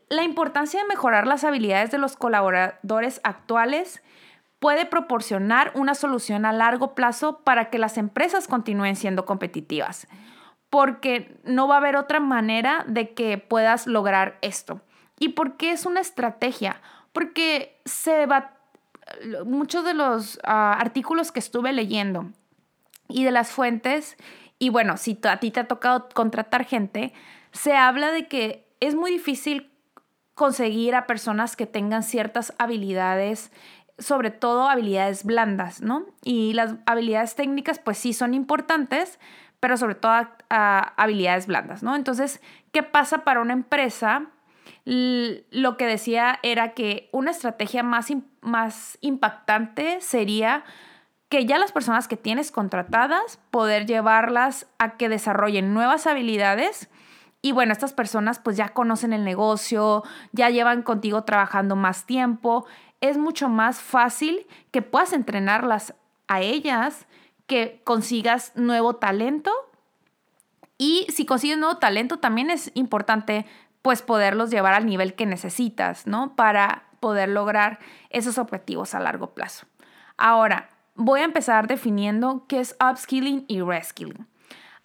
La 0.08 0.24
importancia 0.24 0.80
de 0.80 0.88
mejorar 0.88 1.26
las 1.26 1.44
habilidades 1.44 1.90
de 1.90 1.98
los 1.98 2.16
colaboradores 2.16 3.20
actuales 3.22 4.02
puede 4.58 4.86
proporcionar 4.86 5.70
una 5.74 5.94
solución 5.94 6.44
a 6.44 6.52
largo 6.52 6.94
plazo 6.94 7.40
para 7.40 7.70
que 7.70 7.78
las 7.78 7.96
empresas 7.96 8.48
continúen 8.48 8.96
siendo 8.96 9.24
competitivas, 9.24 10.08
porque 10.68 11.38
no 11.44 11.68
va 11.68 11.76
a 11.76 11.78
haber 11.78 11.96
otra 11.96 12.18
manera 12.18 12.84
de 12.88 13.14
que 13.14 13.38
puedas 13.38 13.86
lograr 13.86 14.38
esto. 14.42 14.80
¿Y 15.20 15.30
por 15.30 15.56
qué 15.56 15.70
es 15.70 15.86
una 15.86 16.00
estrategia? 16.00 16.80
Porque 17.12 17.80
se 17.84 18.26
va, 18.26 18.52
muchos 19.44 19.84
de 19.84 19.94
los 19.94 20.38
ah, 20.44 20.76
artículos 20.78 21.32
que 21.32 21.38
estuve 21.38 21.72
leyendo 21.72 22.30
y 23.08 23.24
de 23.24 23.30
las 23.30 23.50
fuentes, 23.50 24.16
y 24.58 24.68
bueno, 24.70 24.96
si 24.96 25.18
a 25.22 25.38
ti 25.38 25.50
te 25.50 25.60
ha 25.60 25.68
tocado 25.68 26.08
contratar 26.14 26.64
gente, 26.64 27.12
se 27.52 27.74
habla 27.76 28.12
de 28.12 28.28
que 28.28 28.66
es 28.80 28.94
muy 28.94 29.10
difícil 29.10 29.70
conseguir 30.34 30.94
a 30.94 31.06
personas 31.06 31.56
que 31.56 31.66
tengan 31.66 32.02
ciertas 32.02 32.54
habilidades 32.58 33.50
sobre 33.98 34.30
todo 34.30 34.68
habilidades 34.68 35.24
blandas, 35.24 35.82
¿no? 35.82 36.06
Y 36.22 36.52
las 36.52 36.76
habilidades 36.86 37.34
técnicas, 37.34 37.78
pues 37.78 37.98
sí 37.98 38.12
son 38.12 38.32
importantes, 38.32 39.18
pero 39.60 39.76
sobre 39.76 39.96
todo 39.96 40.12
habilidades 40.50 41.46
blandas, 41.46 41.82
¿no? 41.82 41.96
Entonces, 41.96 42.40
¿qué 42.70 42.82
pasa 42.82 43.24
para 43.24 43.40
una 43.40 43.52
empresa? 43.52 44.26
Lo 44.84 45.76
que 45.76 45.86
decía 45.86 46.38
era 46.42 46.74
que 46.74 47.08
una 47.12 47.30
estrategia 47.30 47.82
más, 47.82 48.12
más 48.40 48.98
impactante 49.00 50.00
sería 50.00 50.64
que 51.28 51.44
ya 51.44 51.58
las 51.58 51.72
personas 51.72 52.08
que 52.08 52.16
tienes 52.16 52.50
contratadas, 52.50 53.38
poder 53.50 53.86
llevarlas 53.86 54.66
a 54.78 54.96
que 54.96 55.08
desarrollen 55.08 55.74
nuevas 55.74 56.06
habilidades. 56.06 56.88
Y 57.42 57.52
bueno, 57.52 57.72
estas 57.72 57.92
personas 57.92 58.38
pues 58.38 58.56
ya 58.56 58.70
conocen 58.70 59.12
el 59.12 59.24
negocio, 59.24 60.02
ya 60.32 60.48
llevan 60.48 60.82
contigo 60.82 61.24
trabajando 61.24 61.76
más 61.76 62.06
tiempo 62.06 62.66
es 63.00 63.16
mucho 63.16 63.48
más 63.48 63.80
fácil 63.80 64.46
que 64.70 64.82
puedas 64.82 65.12
entrenarlas 65.12 65.94
a 66.26 66.40
ellas, 66.40 67.06
que 67.46 67.80
consigas 67.84 68.52
nuevo 68.54 68.96
talento. 68.96 69.52
Y 70.76 71.06
si 71.10 71.24
consigues 71.24 71.58
nuevo 71.58 71.78
talento, 71.78 72.18
también 72.18 72.50
es 72.50 72.70
importante 72.74 73.46
pues 73.88 74.02
poderlos 74.02 74.50
llevar 74.50 74.74
al 74.74 74.84
nivel 74.84 75.14
que 75.14 75.24
necesitas, 75.24 76.06
¿no? 76.06 76.36
Para 76.36 76.82
poder 77.00 77.30
lograr 77.30 77.78
esos 78.10 78.36
objetivos 78.36 78.94
a 78.94 79.00
largo 79.00 79.32
plazo. 79.32 79.66
Ahora, 80.18 80.68
voy 80.94 81.20
a 81.20 81.24
empezar 81.24 81.68
definiendo 81.68 82.44
qué 82.48 82.60
es 82.60 82.76
upskilling 82.86 83.46
y 83.48 83.62
reskilling. 83.62 84.26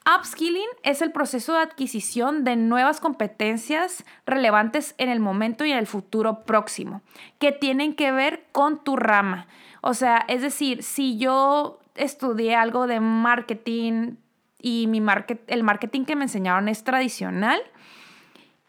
Upskilling 0.06 0.70
es 0.84 1.02
el 1.02 1.12
proceso 1.12 1.52
de 1.52 1.64
adquisición 1.64 2.46
de 2.46 2.56
nuevas 2.56 3.02
competencias 3.02 4.06
relevantes 4.26 4.96
en 4.98 5.10
el 5.10 5.20
momento 5.20 5.66
y 5.66 5.74
en 5.74 5.80
el 5.80 5.88
futuro 5.88 6.46
próximo, 6.46 7.02
que 7.40 7.52
tienen 7.52 7.98
que 7.98 8.14
ver 8.14 8.46
con 8.54 8.86
tu 8.86 8.96
rama. 8.96 9.48
O 9.82 9.94
sea, 9.94 10.24
es 10.30 10.42
decir, 10.42 10.82
si 10.82 11.18
yo 11.18 11.82
estudié 11.96 12.56
algo 12.56 12.88
de 12.88 13.02
marketing 13.02 14.16
y 14.62 14.88
mi 14.88 15.04
el 15.48 15.64
marketing 15.64 16.06
que 16.06 16.16
me 16.16 16.24
enseñaron 16.24 16.70
es 16.70 16.86
tradicional, 16.86 17.60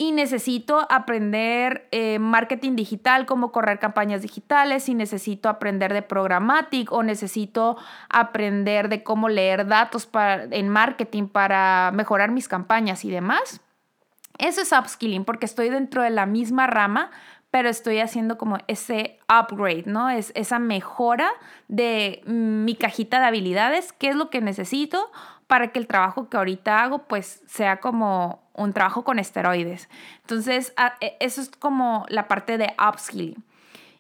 y 0.09 0.13
necesito 0.13 0.87
aprender 0.91 1.89
eh, 1.91 2.19
marketing 2.19 2.77
digital, 2.77 3.25
cómo 3.25 3.53
correr 3.53 3.79
campañas 3.79 4.21
digitales, 4.21 4.89
y 4.89 4.95
necesito 4.95 5.49
aprender 5.49 5.95
de 5.95 6.03
programmatic 6.03 6.93
o 6.93 7.03
necesito 7.03 7.77
aprender 8.11 8.89
de 8.89 9.03
cómo 9.03 9.29
leer 9.29 9.67
datos 9.67 10.05
para, 10.07 10.45
en 10.45 10.69
marketing 10.69 11.29
para 11.29 11.91
mejorar 11.95 12.31
mis 12.31 12.49
campañas 12.49 13.05
y 13.05 13.11
demás. 13.11 13.61
Eso 14.39 14.61
es 14.61 14.73
upskilling 14.73 15.25
porque 15.25 15.47
estoy 15.47 15.71
dentro 15.71 16.03
de 16.03 16.11
la 16.11 16.27
misma 16.27 16.67
rama, 16.67 17.11
pero 17.51 17.69
estoy 17.69 18.01
haciendo 18.01 18.37
como 18.37 18.59
ese 18.67 19.19
upgrade, 19.29 19.85
¿no? 19.87 20.11
Es 20.11 20.33
esa 20.35 20.59
mejora 20.59 21.31
de 21.69 22.21
mi 22.27 22.75
cajita 22.75 23.21
de 23.21 23.27
habilidades, 23.27 23.93
qué 23.93 24.09
es 24.09 24.17
lo 24.17 24.29
que 24.29 24.41
necesito 24.41 25.11
para 25.55 25.69
que 25.69 25.79
el 25.79 25.87
trabajo 25.87 26.29
que 26.29 26.37
ahorita 26.37 26.83
hago 26.83 27.05
pues 27.05 27.41
sea 27.47 27.77
como 27.77 28.43
un 28.55 28.73
trabajo 28.73 29.05
con 29.05 29.21
esteroides. 29.21 29.89
Entonces, 30.23 30.75
e, 31.01 31.17
eso 31.21 31.41
es 31.41 31.49
como 31.49 32.07
la 32.09 32.27
parte 32.27 32.59
de 32.59 32.75
upskilling. 32.77 33.45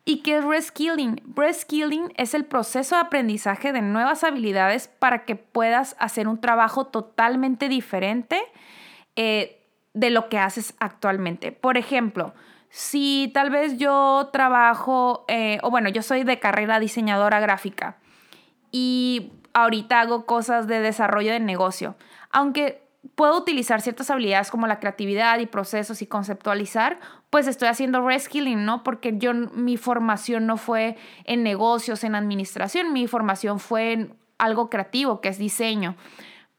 ¿Y 0.04 0.24
qué 0.24 0.38
es 0.38 0.44
reskilling? 0.44 1.22
Reskilling 1.36 2.12
es 2.16 2.34
el 2.34 2.44
proceso 2.44 2.96
de 2.96 3.02
aprendizaje 3.02 3.72
de 3.72 3.82
nuevas 3.82 4.24
habilidades 4.24 4.88
para 4.88 5.24
que 5.24 5.36
puedas 5.36 5.94
hacer 6.00 6.26
un 6.26 6.40
trabajo 6.40 6.86
totalmente 6.86 7.68
diferente 7.68 8.42
eh, 9.14 9.64
de 9.92 10.10
lo 10.10 10.28
que 10.28 10.40
haces 10.40 10.74
actualmente. 10.80 11.52
Por 11.52 11.78
ejemplo, 11.78 12.34
si 12.68 13.30
tal 13.32 13.50
vez 13.50 13.78
yo 13.78 14.30
trabajo, 14.32 15.24
eh, 15.28 15.60
o 15.62 15.70
bueno, 15.70 15.88
yo 15.88 16.02
soy 16.02 16.24
de 16.24 16.40
carrera 16.40 16.80
diseñadora 16.80 17.38
gráfica 17.38 17.98
y 18.72 19.30
ahorita 19.54 20.00
hago 20.00 20.26
cosas 20.26 20.66
de 20.66 20.80
desarrollo 20.80 21.32
de 21.32 21.40
negocio. 21.40 21.96
Aunque 22.30 22.84
puedo 23.14 23.38
utilizar 23.38 23.80
ciertas 23.80 24.10
habilidades 24.10 24.50
como 24.50 24.66
la 24.66 24.80
creatividad 24.80 25.38
y 25.38 25.46
procesos 25.46 26.02
y 26.02 26.06
conceptualizar, 26.06 26.98
pues 27.30 27.46
estoy 27.46 27.68
haciendo 27.68 28.06
reskilling, 28.06 28.64
¿no? 28.64 28.82
Porque 28.82 29.16
yo 29.16 29.32
mi 29.32 29.76
formación 29.76 30.46
no 30.46 30.56
fue 30.56 30.96
en 31.24 31.42
negocios, 31.42 32.04
en 32.04 32.14
administración, 32.14 32.92
mi 32.92 33.06
formación 33.06 33.60
fue 33.60 33.92
en 33.92 34.16
algo 34.38 34.68
creativo, 34.68 35.20
que 35.20 35.28
es 35.28 35.38
diseño. 35.38 35.96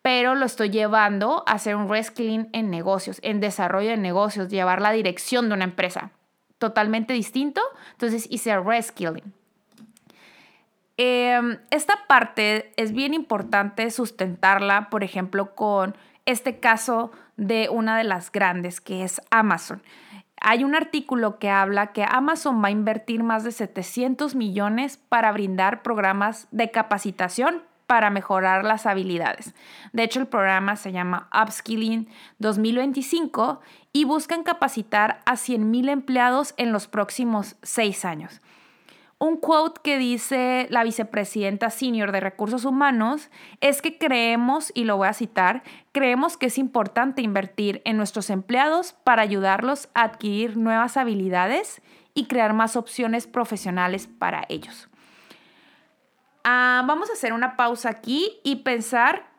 Pero 0.02 0.36
lo 0.36 0.46
estoy 0.46 0.70
llevando 0.70 1.44
a 1.48 1.54
hacer 1.54 1.75
un 1.75 1.90
reskilling 1.90 2.50
en 2.54 2.70
negocios, 2.70 3.20
en 3.24 3.40
desarrollo 3.40 3.90
de 3.90 3.98
negocios, 3.98 4.50
llevar 4.50 4.82
la 4.82 4.92
dirección 4.92 5.50
de 5.50 5.56
una 5.56 5.64
empresa. 5.64 6.12
Totalmente 6.60 7.14
distinto. 7.14 7.62
Entonces 7.94 8.28
hice 8.30 8.58
reskilling. 8.60 9.34
Em, 10.98 11.58
esta 11.72 12.06
parte 12.08 12.74
es 12.78 12.94
bien 12.94 13.14
importante 13.14 13.90
sustentarla, 13.92 14.90
por 14.90 15.04
ejemplo, 15.04 15.54
con 15.54 15.96
este 16.25 16.60
caso 16.60 17.12
de 17.36 17.68
una 17.70 17.98
de 17.98 18.06
las 18.06 18.32
grandes, 18.32 18.80
que 18.80 19.04
es 19.04 19.22
Amazon. 19.30 19.84
Hay 20.40 20.64
un 20.64 20.75
artículo 20.75 21.38
que 21.38 21.50
habla 21.50 21.88
que 21.88 22.06
Amazon 22.08 22.64
va 22.64 22.70
a 22.70 22.72
invertir 22.72 23.24
más 23.24 23.44
de 23.44 23.52
700 23.52 24.36
millones 24.36 24.98
para 24.98 25.32
brindar 25.32 25.82
programas 25.82 26.48
de 26.52 26.72
capacitación 26.72 27.64
para 27.88 28.10
mejorar 28.10 28.64
las 28.64 28.86
habilidades. 28.86 29.54
De 29.94 30.04
hecho, 30.04 30.20
el 30.20 30.28
programa 30.28 30.75
se 30.75 30.92
llama 30.92 31.30
Upskilling 31.34 32.08
2025 32.40 33.60
y 33.92 34.06
buscan 34.06 34.44
capacitar 34.44 35.22
a 35.25 35.34
100.000 35.34 35.90
empleados 35.90 36.54
en 36.58 36.72
los 36.72 36.88
próximos 36.88 37.56
seis 37.62 38.06
años. 38.06 38.42
Un 39.18 39.38
quote 39.38 39.80
que 39.82 39.98
dice 39.98 40.68
la 40.70 40.84
vicepresidenta 40.84 41.70
senior 41.70 42.12
de 42.12 42.20
recursos 42.20 42.66
humanos 42.66 43.30
es 43.62 43.82
que 43.82 43.98
creemos, 43.98 44.74
y 44.76 44.84
lo 44.84 44.98
voy 44.98 45.08
a 45.08 45.14
citar, 45.14 45.64
creemos 45.94 46.36
que 46.36 46.48
es 46.48 46.58
importante 46.58 47.22
invertir 47.22 47.82
en 47.86 47.96
nuestros 47.96 48.30
empleados 48.30 48.92
para 48.92 49.22
ayudarlos 49.22 49.88
a 49.94 50.04
adquirir 50.04 50.58
nuevas 50.58 50.98
habilidades 50.98 51.82
y 52.14 52.26
crear 52.26 52.54
más 52.54 52.76
opciones 52.76 53.26
profesionales 53.26 54.08
para 54.08 54.44
ellos. 54.50 54.90
Ah, 56.44 56.84
vamos 56.86 57.10
a 57.10 57.14
hacer 57.14 57.32
una 57.32 57.56
pausa 57.56 57.90
aquí 57.90 58.40
y 58.44 58.58
pensar 58.58 59.32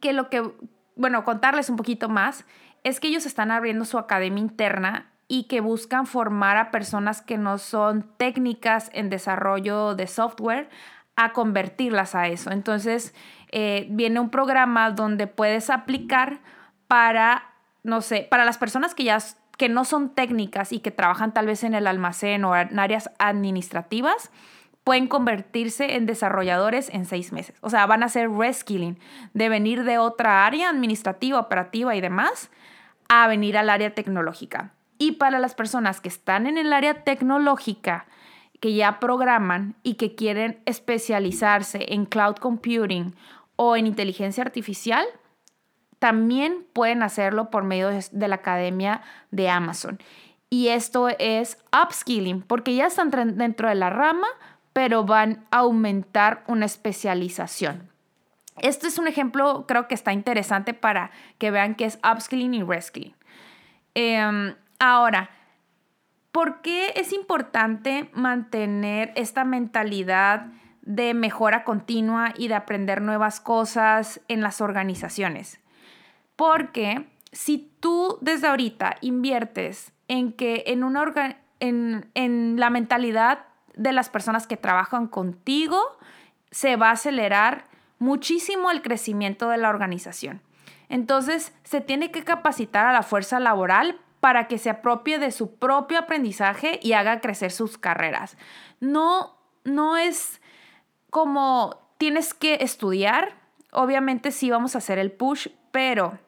que 0.00 0.12
lo 0.12 0.30
que, 0.30 0.52
bueno, 0.94 1.24
contarles 1.24 1.68
un 1.68 1.76
poquito 1.76 2.08
más, 2.08 2.44
es 2.84 3.00
que 3.00 3.08
ellos 3.08 3.26
están 3.26 3.50
abriendo 3.50 3.84
su 3.84 3.98
academia 3.98 4.40
interna 4.40 5.10
y 5.28 5.44
que 5.44 5.60
buscan 5.60 6.06
formar 6.06 6.56
a 6.56 6.70
personas 6.70 7.20
que 7.20 7.36
no 7.36 7.58
son 7.58 8.02
técnicas 8.16 8.90
en 8.94 9.10
desarrollo 9.10 9.94
de 9.94 10.06
software 10.06 10.70
a 11.16 11.32
convertirlas 11.32 12.14
a 12.14 12.28
eso. 12.28 12.50
Entonces, 12.50 13.14
eh, 13.50 13.86
viene 13.90 14.20
un 14.20 14.30
programa 14.30 14.90
donde 14.90 15.26
puedes 15.26 15.68
aplicar 15.68 16.40
para, 16.86 17.50
no 17.82 18.00
sé, 18.00 18.26
para 18.30 18.44
las 18.44 18.56
personas 18.56 18.94
que 18.94 19.04
ya 19.04 19.18
que 19.58 19.68
no 19.68 19.84
son 19.84 20.14
técnicas 20.14 20.72
y 20.72 20.78
que 20.78 20.92
trabajan 20.92 21.34
tal 21.34 21.46
vez 21.46 21.64
en 21.64 21.74
el 21.74 21.88
almacén 21.88 22.44
o 22.44 22.56
en 22.56 22.78
áreas 22.78 23.10
administrativas, 23.18 24.30
pueden 24.84 25.08
convertirse 25.08 25.96
en 25.96 26.06
desarrolladores 26.06 26.88
en 26.90 27.04
seis 27.04 27.32
meses. 27.32 27.56
O 27.60 27.68
sea, 27.68 27.84
van 27.84 28.04
a 28.04 28.06
hacer 28.06 28.30
reskilling, 28.30 28.98
de 29.34 29.48
venir 29.48 29.82
de 29.82 29.98
otra 29.98 30.46
área 30.46 30.70
administrativa, 30.70 31.40
operativa 31.40 31.96
y 31.96 32.00
demás, 32.00 32.50
a 33.08 33.26
venir 33.26 33.58
al 33.58 33.68
área 33.68 33.94
tecnológica. 33.94 34.72
Y 34.98 35.12
para 35.12 35.38
las 35.38 35.54
personas 35.54 36.00
que 36.00 36.08
están 36.08 36.46
en 36.46 36.58
el 36.58 36.72
área 36.72 37.04
tecnológica, 37.04 38.06
que 38.60 38.74
ya 38.74 38.98
programan 38.98 39.76
y 39.82 39.94
que 39.94 40.14
quieren 40.14 40.60
especializarse 40.66 41.94
en 41.94 42.04
cloud 42.04 42.36
computing 42.36 43.14
o 43.56 43.76
en 43.76 43.86
inteligencia 43.86 44.42
artificial, 44.42 45.06
también 45.98 46.66
pueden 46.72 47.02
hacerlo 47.02 47.50
por 47.50 47.64
medio 47.64 47.90
de 47.90 48.28
la 48.28 48.36
academia 48.36 49.02
de 49.30 49.48
Amazon. 49.48 49.98
Y 50.50 50.68
esto 50.68 51.08
es 51.08 51.58
upskilling, 51.72 52.42
porque 52.42 52.74
ya 52.74 52.86
están 52.86 53.10
dentro 53.36 53.68
de 53.68 53.74
la 53.74 53.90
rama, 53.90 54.26
pero 54.72 55.04
van 55.04 55.46
a 55.50 55.58
aumentar 55.58 56.44
una 56.46 56.66
especialización. 56.66 57.90
Este 58.60 58.88
es 58.88 58.98
un 58.98 59.06
ejemplo, 59.06 59.66
creo 59.66 59.88
que 59.88 59.94
está 59.94 60.12
interesante 60.12 60.74
para 60.74 61.10
que 61.38 61.50
vean 61.50 61.74
que 61.74 61.84
es 61.84 61.98
upskilling 62.08 62.54
y 62.54 62.62
reskilling. 62.62 63.14
Em, 63.94 64.54
ahora, 64.78 65.30
¿por 66.32 66.60
qué 66.62 66.92
es 66.96 67.12
importante 67.12 68.10
mantener 68.12 69.12
esta 69.16 69.44
mentalidad 69.44 70.46
de 70.82 71.14
mejora 71.14 71.64
continua 71.64 72.32
y 72.36 72.48
de 72.48 72.54
aprender 72.54 73.02
nuevas 73.02 73.40
cosas 73.40 74.20
en 74.28 74.40
las 74.40 74.60
organizaciones? 74.60 75.60
Porque 76.36 77.06
si 77.32 77.70
tú 77.80 78.18
desde 78.20 78.46
ahorita 78.46 78.96
inviertes 79.00 79.92
en 80.06 80.32
que 80.32 80.64
en 80.66 80.84
una 80.84 81.38
en, 81.60 82.08
en 82.14 82.58
la 82.58 82.70
mentalidad 82.70 83.44
de 83.74 83.92
las 83.92 84.08
personas 84.08 84.46
que 84.46 84.56
trabajan 84.56 85.08
contigo, 85.08 85.80
se 86.50 86.76
va 86.76 86.90
a 86.90 86.92
acelerar 86.92 87.64
muchísimo 87.98 88.70
el 88.70 88.82
crecimiento 88.82 89.48
de 89.48 89.58
la 89.58 89.68
organización. 89.68 90.40
Entonces, 90.88 91.52
se 91.64 91.80
tiene 91.80 92.10
que 92.10 92.24
capacitar 92.24 92.86
a 92.86 92.92
la 92.92 93.02
fuerza 93.02 93.40
laboral 93.40 94.00
para 94.20 94.48
que 94.48 94.58
se 94.58 94.70
apropie 94.70 95.18
de 95.18 95.30
su 95.30 95.56
propio 95.56 95.98
aprendizaje 95.98 96.80
y 96.82 96.92
haga 96.92 97.20
crecer 97.20 97.52
sus 97.52 97.78
carreras. 97.78 98.36
No, 98.80 99.36
no 99.64 99.96
es 99.96 100.40
como 101.10 101.78
tienes 101.98 102.34
que 102.34 102.58
estudiar. 102.60 103.34
Obviamente 103.72 104.30
sí 104.30 104.50
vamos 104.50 104.74
a 104.74 104.78
hacer 104.78 104.98
el 104.98 105.12
push, 105.12 105.48
pero 105.70 106.18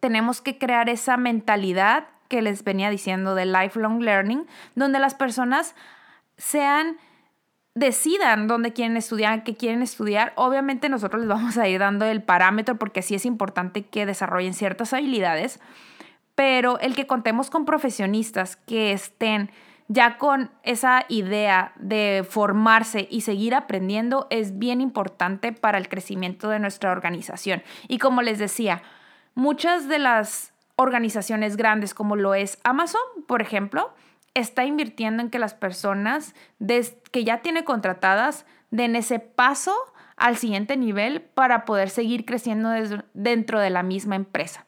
tenemos 0.00 0.40
que 0.40 0.58
crear 0.58 0.88
esa 0.88 1.16
mentalidad 1.16 2.08
que 2.28 2.42
les 2.42 2.64
venía 2.64 2.90
diciendo 2.90 3.34
de 3.34 3.44
lifelong 3.44 4.00
learning, 4.00 4.46
donde 4.74 4.98
las 4.98 5.14
personas 5.14 5.74
sean 6.36 6.96
decidan 7.74 8.46
dónde 8.46 8.72
quieren 8.72 8.96
estudiar, 8.96 9.44
qué 9.44 9.54
quieren 9.54 9.82
estudiar. 9.82 10.32
Obviamente 10.36 10.88
nosotros 10.88 11.20
les 11.20 11.28
vamos 11.28 11.56
a 11.56 11.68
ir 11.68 11.80
dando 11.80 12.04
el 12.04 12.22
parámetro 12.22 12.76
porque 12.76 13.02
sí 13.02 13.14
es 13.14 13.24
importante 13.24 13.82
que 13.82 14.06
desarrollen 14.06 14.54
ciertas 14.54 14.92
habilidades, 14.92 15.60
pero 16.40 16.78
el 16.78 16.94
que 16.94 17.06
contemos 17.06 17.50
con 17.50 17.66
profesionistas 17.66 18.56
que 18.56 18.92
estén 18.92 19.50
ya 19.88 20.16
con 20.16 20.50
esa 20.62 21.04
idea 21.10 21.74
de 21.76 22.26
formarse 22.26 23.06
y 23.10 23.20
seguir 23.20 23.54
aprendiendo 23.54 24.26
es 24.30 24.58
bien 24.58 24.80
importante 24.80 25.52
para 25.52 25.76
el 25.76 25.90
crecimiento 25.90 26.48
de 26.48 26.58
nuestra 26.58 26.92
organización. 26.92 27.62
Y 27.88 27.98
como 27.98 28.22
les 28.22 28.38
decía, 28.38 28.80
muchas 29.34 29.86
de 29.86 29.98
las 29.98 30.54
organizaciones 30.76 31.58
grandes 31.58 31.92
como 31.92 32.16
lo 32.16 32.32
es 32.32 32.58
Amazon, 32.64 33.02
por 33.28 33.42
ejemplo, 33.42 33.92
está 34.32 34.64
invirtiendo 34.64 35.22
en 35.22 35.28
que 35.28 35.38
las 35.38 35.52
personas 35.52 36.34
que 37.10 37.22
ya 37.22 37.42
tiene 37.42 37.64
contratadas 37.64 38.46
den 38.70 38.96
ese 38.96 39.18
paso 39.18 39.74
al 40.16 40.38
siguiente 40.38 40.78
nivel 40.78 41.20
para 41.20 41.66
poder 41.66 41.90
seguir 41.90 42.24
creciendo 42.24 42.70
dentro 43.12 43.60
de 43.60 43.68
la 43.68 43.82
misma 43.82 44.16
empresa. 44.16 44.64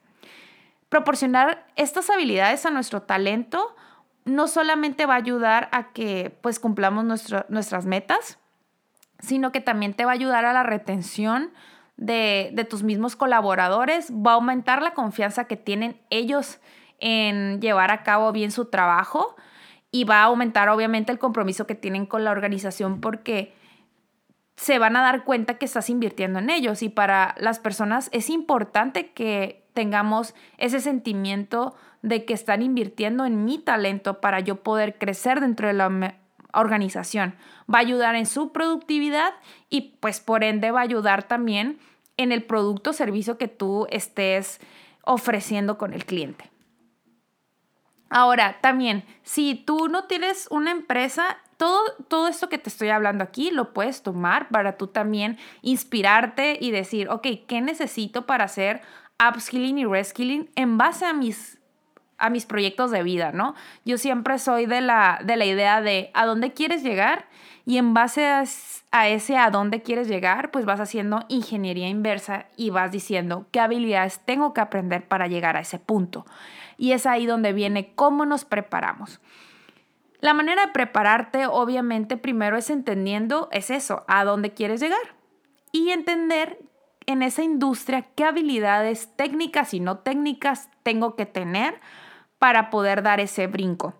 Proporcionar 0.92 1.64
estas 1.74 2.10
habilidades 2.10 2.66
a 2.66 2.70
nuestro 2.70 3.00
talento 3.00 3.74
no 4.26 4.46
solamente 4.46 5.06
va 5.06 5.14
a 5.14 5.16
ayudar 5.16 5.70
a 5.72 5.90
que 5.94 6.36
pues 6.42 6.60
cumplamos 6.60 7.06
nuestras 7.48 7.86
metas, 7.86 8.38
sino 9.18 9.52
que 9.52 9.62
también 9.62 9.94
te 9.94 10.04
va 10.04 10.10
a 10.10 10.14
ayudar 10.14 10.44
a 10.44 10.52
la 10.52 10.64
retención 10.64 11.50
de, 11.96 12.50
de 12.52 12.64
tus 12.66 12.82
mismos 12.82 13.16
colaboradores, 13.16 14.12
va 14.12 14.32
a 14.32 14.34
aumentar 14.34 14.82
la 14.82 14.92
confianza 14.92 15.46
que 15.46 15.56
tienen 15.56 15.98
ellos 16.10 16.60
en 16.98 17.62
llevar 17.62 17.90
a 17.90 18.02
cabo 18.02 18.30
bien 18.30 18.50
su 18.50 18.66
trabajo 18.66 19.34
y 19.90 20.04
va 20.04 20.16
a 20.16 20.24
aumentar 20.24 20.68
obviamente 20.68 21.10
el 21.10 21.18
compromiso 21.18 21.66
que 21.66 21.74
tienen 21.74 22.04
con 22.04 22.22
la 22.22 22.32
organización 22.32 23.00
porque 23.00 23.54
se 24.56 24.78
van 24.78 24.96
a 24.96 25.02
dar 25.02 25.24
cuenta 25.24 25.58
que 25.58 25.64
estás 25.64 25.90
invirtiendo 25.90 26.38
en 26.38 26.50
ellos 26.50 26.82
y 26.82 26.88
para 26.88 27.34
las 27.38 27.58
personas 27.58 28.08
es 28.12 28.30
importante 28.30 29.12
que 29.12 29.64
tengamos 29.72 30.34
ese 30.58 30.80
sentimiento 30.80 31.74
de 32.02 32.24
que 32.24 32.34
están 32.34 32.62
invirtiendo 32.62 33.24
en 33.24 33.44
mi 33.44 33.58
talento 33.58 34.20
para 34.20 34.40
yo 34.40 34.56
poder 34.62 34.98
crecer 34.98 35.40
dentro 35.40 35.68
de 35.68 35.74
la 35.74 36.16
organización. 36.52 37.34
Va 37.72 37.78
a 37.78 37.82
ayudar 37.82 38.14
en 38.14 38.26
su 38.26 38.52
productividad 38.52 39.32
y 39.70 39.96
pues 40.00 40.20
por 40.20 40.44
ende 40.44 40.70
va 40.70 40.80
a 40.80 40.84
ayudar 40.84 41.22
también 41.22 41.78
en 42.16 42.32
el 42.32 42.44
producto 42.44 42.90
o 42.90 42.92
servicio 42.92 43.38
que 43.38 43.48
tú 43.48 43.86
estés 43.90 44.60
ofreciendo 45.04 45.78
con 45.78 45.94
el 45.94 46.04
cliente. 46.04 46.50
Ahora, 48.10 48.58
también, 48.60 49.04
si 49.22 49.54
tú 49.54 49.88
no 49.88 50.04
tienes 50.04 50.46
una 50.50 50.70
empresa, 50.70 51.38
todo, 51.62 51.80
todo 52.08 52.26
esto 52.26 52.48
que 52.48 52.58
te 52.58 52.68
estoy 52.68 52.88
hablando 52.88 53.22
aquí 53.22 53.52
lo 53.52 53.72
puedes 53.72 54.02
tomar 54.02 54.48
para 54.48 54.76
tú 54.76 54.88
también 54.88 55.38
inspirarte 55.60 56.58
y 56.60 56.72
decir, 56.72 57.08
ok, 57.08 57.24
¿qué 57.46 57.60
necesito 57.60 58.26
para 58.26 58.46
hacer 58.46 58.80
upskilling 59.24 59.78
y 59.78 59.84
reskilling 59.84 60.50
en 60.56 60.76
base 60.76 61.06
a 61.06 61.12
mis 61.12 61.60
a 62.18 62.30
mis 62.30 62.46
proyectos 62.46 62.90
de 62.90 63.04
vida, 63.04 63.30
¿no? 63.30 63.54
Yo 63.84 63.96
siempre 63.96 64.40
soy 64.40 64.66
de 64.66 64.80
la, 64.80 65.20
de 65.24 65.36
la 65.36 65.44
idea 65.44 65.80
de 65.80 66.10
a 66.14 66.26
dónde 66.26 66.52
quieres 66.52 66.82
llegar 66.82 67.26
y 67.64 67.78
en 67.78 67.94
base 67.94 68.26
a, 68.26 68.42
a, 68.90 69.08
ese 69.08 69.36
a 69.36 69.50
dónde 69.50 69.82
quieres 69.82 70.08
llegar, 70.08 70.50
pues 70.50 70.64
vas 70.64 70.80
haciendo 70.80 71.24
ingeniería 71.28 71.88
inversa 71.88 72.46
y 72.56 72.70
vas 72.70 72.90
diciendo 72.90 73.46
qué 73.52 73.60
habilidades 73.60 74.20
tengo 74.24 74.52
que 74.52 74.60
aprender 74.60 75.06
para 75.06 75.28
llegar 75.28 75.56
a 75.56 75.60
ese 75.60 75.78
punto. 75.78 76.26
Y 76.76 76.90
es 76.90 77.06
ahí 77.06 77.26
donde 77.26 77.52
viene 77.52 77.92
cómo 77.94 78.26
nos 78.26 78.44
preparamos. 78.44 79.20
La 80.22 80.34
manera 80.34 80.66
de 80.66 80.72
prepararte, 80.72 81.48
obviamente, 81.48 82.16
primero 82.16 82.56
es 82.56 82.70
entendiendo, 82.70 83.48
es 83.50 83.70
eso, 83.70 84.04
a 84.06 84.22
dónde 84.22 84.54
quieres 84.54 84.80
llegar. 84.80 85.16
Y 85.72 85.90
entender 85.90 86.60
en 87.06 87.22
esa 87.22 87.42
industria 87.42 88.06
qué 88.14 88.24
habilidades 88.24 89.10
técnicas 89.16 89.74
y 89.74 89.80
no 89.80 89.98
técnicas 89.98 90.70
tengo 90.84 91.16
que 91.16 91.26
tener 91.26 91.80
para 92.38 92.70
poder 92.70 93.02
dar 93.02 93.18
ese 93.18 93.48
brinco. 93.48 93.94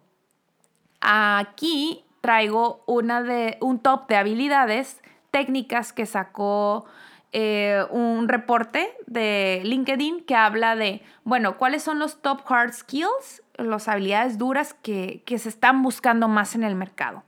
Aquí 1.00 2.04
traigo 2.20 2.84
una 2.86 3.24
de, 3.24 3.58
un 3.60 3.80
top 3.80 4.06
de 4.06 4.14
habilidades 4.14 5.02
técnicas 5.32 5.92
que 5.92 6.06
sacó 6.06 6.84
eh, 7.32 7.84
un 7.90 8.28
reporte 8.28 8.94
de 9.06 9.62
LinkedIn 9.64 10.24
que 10.24 10.34
habla 10.34 10.76
de, 10.76 11.02
bueno, 11.24 11.56
cuáles 11.56 11.82
son 11.82 11.98
los 11.98 12.20
top 12.20 12.40
hard 12.46 12.72
skills, 12.72 13.42
las 13.56 13.88
habilidades 13.88 14.38
duras 14.38 14.74
que, 14.74 15.22
que 15.24 15.38
se 15.38 15.48
están 15.48 15.82
buscando 15.82 16.28
más 16.28 16.54
en 16.54 16.62
el 16.62 16.74
mercado. 16.74 17.24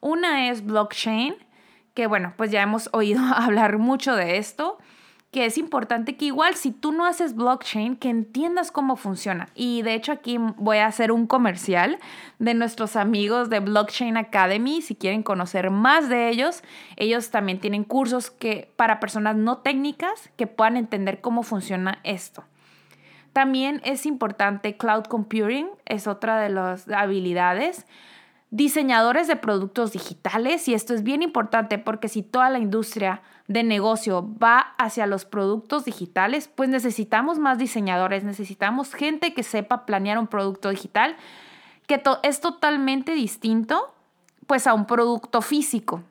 Una 0.00 0.48
es 0.50 0.64
blockchain, 0.64 1.34
que 1.94 2.06
bueno, 2.06 2.34
pues 2.36 2.50
ya 2.50 2.62
hemos 2.62 2.90
oído 2.92 3.20
hablar 3.34 3.78
mucho 3.78 4.14
de 4.14 4.38
esto 4.38 4.78
que 5.30 5.44
es 5.44 5.58
importante 5.58 6.16
que 6.16 6.24
igual 6.24 6.54
si 6.54 6.72
tú 6.72 6.90
no 6.90 7.04
haces 7.04 7.34
blockchain, 7.34 7.96
que 7.96 8.08
entiendas 8.08 8.72
cómo 8.72 8.96
funciona. 8.96 9.48
Y 9.54 9.82
de 9.82 9.94
hecho 9.94 10.12
aquí 10.12 10.38
voy 10.56 10.78
a 10.78 10.86
hacer 10.86 11.12
un 11.12 11.26
comercial 11.26 11.98
de 12.38 12.54
nuestros 12.54 12.96
amigos 12.96 13.50
de 13.50 13.60
Blockchain 13.60 14.16
Academy. 14.16 14.80
Si 14.80 14.94
quieren 14.94 15.22
conocer 15.22 15.70
más 15.70 16.08
de 16.08 16.30
ellos, 16.30 16.62
ellos 16.96 17.30
también 17.30 17.60
tienen 17.60 17.84
cursos 17.84 18.30
que 18.30 18.72
para 18.76 19.00
personas 19.00 19.36
no 19.36 19.58
técnicas 19.58 20.30
que 20.36 20.46
puedan 20.46 20.78
entender 20.78 21.20
cómo 21.20 21.42
funciona 21.42 21.98
esto. 22.04 22.44
También 23.34 23.82
es 23.84 24.06
importante 24.06 24.78
cloud 24.78 25.04
computing, 25.04 25.68
es 25.84 26.06
otra 26.06 26.40
de 26.40 26.48
las 26.48 26.88
habilidades 26.88 27.86
diseñadores 28.50 29.28
de 29.28 29.36
productos 29.36 29.92
digitales 29.92 30.68
y 30.68 30.74
esto 30.74 30.94
es 30.94 31.02
bien 31.02 31.22
importante 31.22 31.78
porque 31.78 32.08
si 32.08 32.22
toda 32.22 32.48
la 32.48 32.58
industria 32.58 33.22
de 33.46 33.62
negocio 33.62 34.28
va 34.42 34.74
hacia 34.78 35.06
los 35.06 35.24
productos 35.24 35.84
digitales, 35.84 36.48
pues 36.54 36.68
necesitamos 36.68 37.38
más 37.38 37.58
diseñadores, 37.58 38.24
necesitamos 38.24 38.94
gente 38.94 39.34
que 39.34 39.42
sepa 39.42 39.84
planear 39.84 40.18
un 40.18 40.26
producto 40.26 40.70
digital 40.70 41.16
que 41.86 42.02
es 42.22 42.40
totalmente 42.40 43.12
distinto 43.12 43.94
pues 44.46 44.66
a 44.66 44.74
un 44.74 44.86
producto 44.86 45.42
físico 45.42 46.02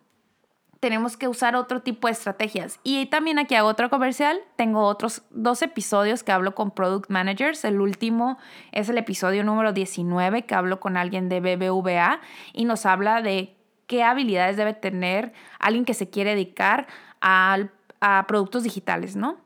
tenemos 0.80 1.18
que 1.18 1.28
usar 1.28 1.56
otro 1.56 1.82
tipo 1.82 2.08
de 2.08 2.14
estrategias. 2.14 2.80
Y 2.84 3.08
también 3.08 3.40
aquí 3.40 3.56
hago 3.56 3.68
otro 3.68 3.90
comercial. 3.90 4.40
Tengo 4.56 4.84
otros 4.84 5.24
dos 5.32 5.62
episodios 5.62 6.24
que 6.24 6.32
hablo 6.32 6.56
con 6.56 6.72
product 6.72 7.10
managers. 7.10 7.66
El 7.66 7.82
último 7.82 8.38
es 8.72 8.90
el 8.90 8.98
episodio 8.98 9.44
número 9.44 9.74
19 9.74 10.44
que 10.44 10.56
hablo 10.56 10.80
con 10.80 10.98
alguien 10.98 11.30
de 11.30 11.40
BBVA 11.40 12.22
y 12.54 12.66
nos 12.66 12.86
habla 12.86 13.22
de 13.22 13.56
qué 13.88 14.04
habilidades 14.04 14.58
debe 14.58 14.74
tener 14.74 15.34
alguien 15.60 15.86
que 15.86 15.94
se 15.94 16.10
quiere 16.10 16.32
dedicar 16.32 16.88
a, 17.22 17.70
productos 18.28 18.62
digitales, 18.64 19.16
¿no? 19.16 19.38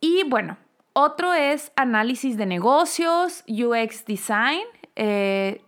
Y 0.00 0.22
bueno, 0.28 0.56
otro 0.92 1.34
es 1.34 1.72
análisis 1.74 2.36
de 2.36 2.46
negocios, 2.46 3.42
UX 3.48 4.04
design. 4.04 4.62
Eh, 4.94 5.60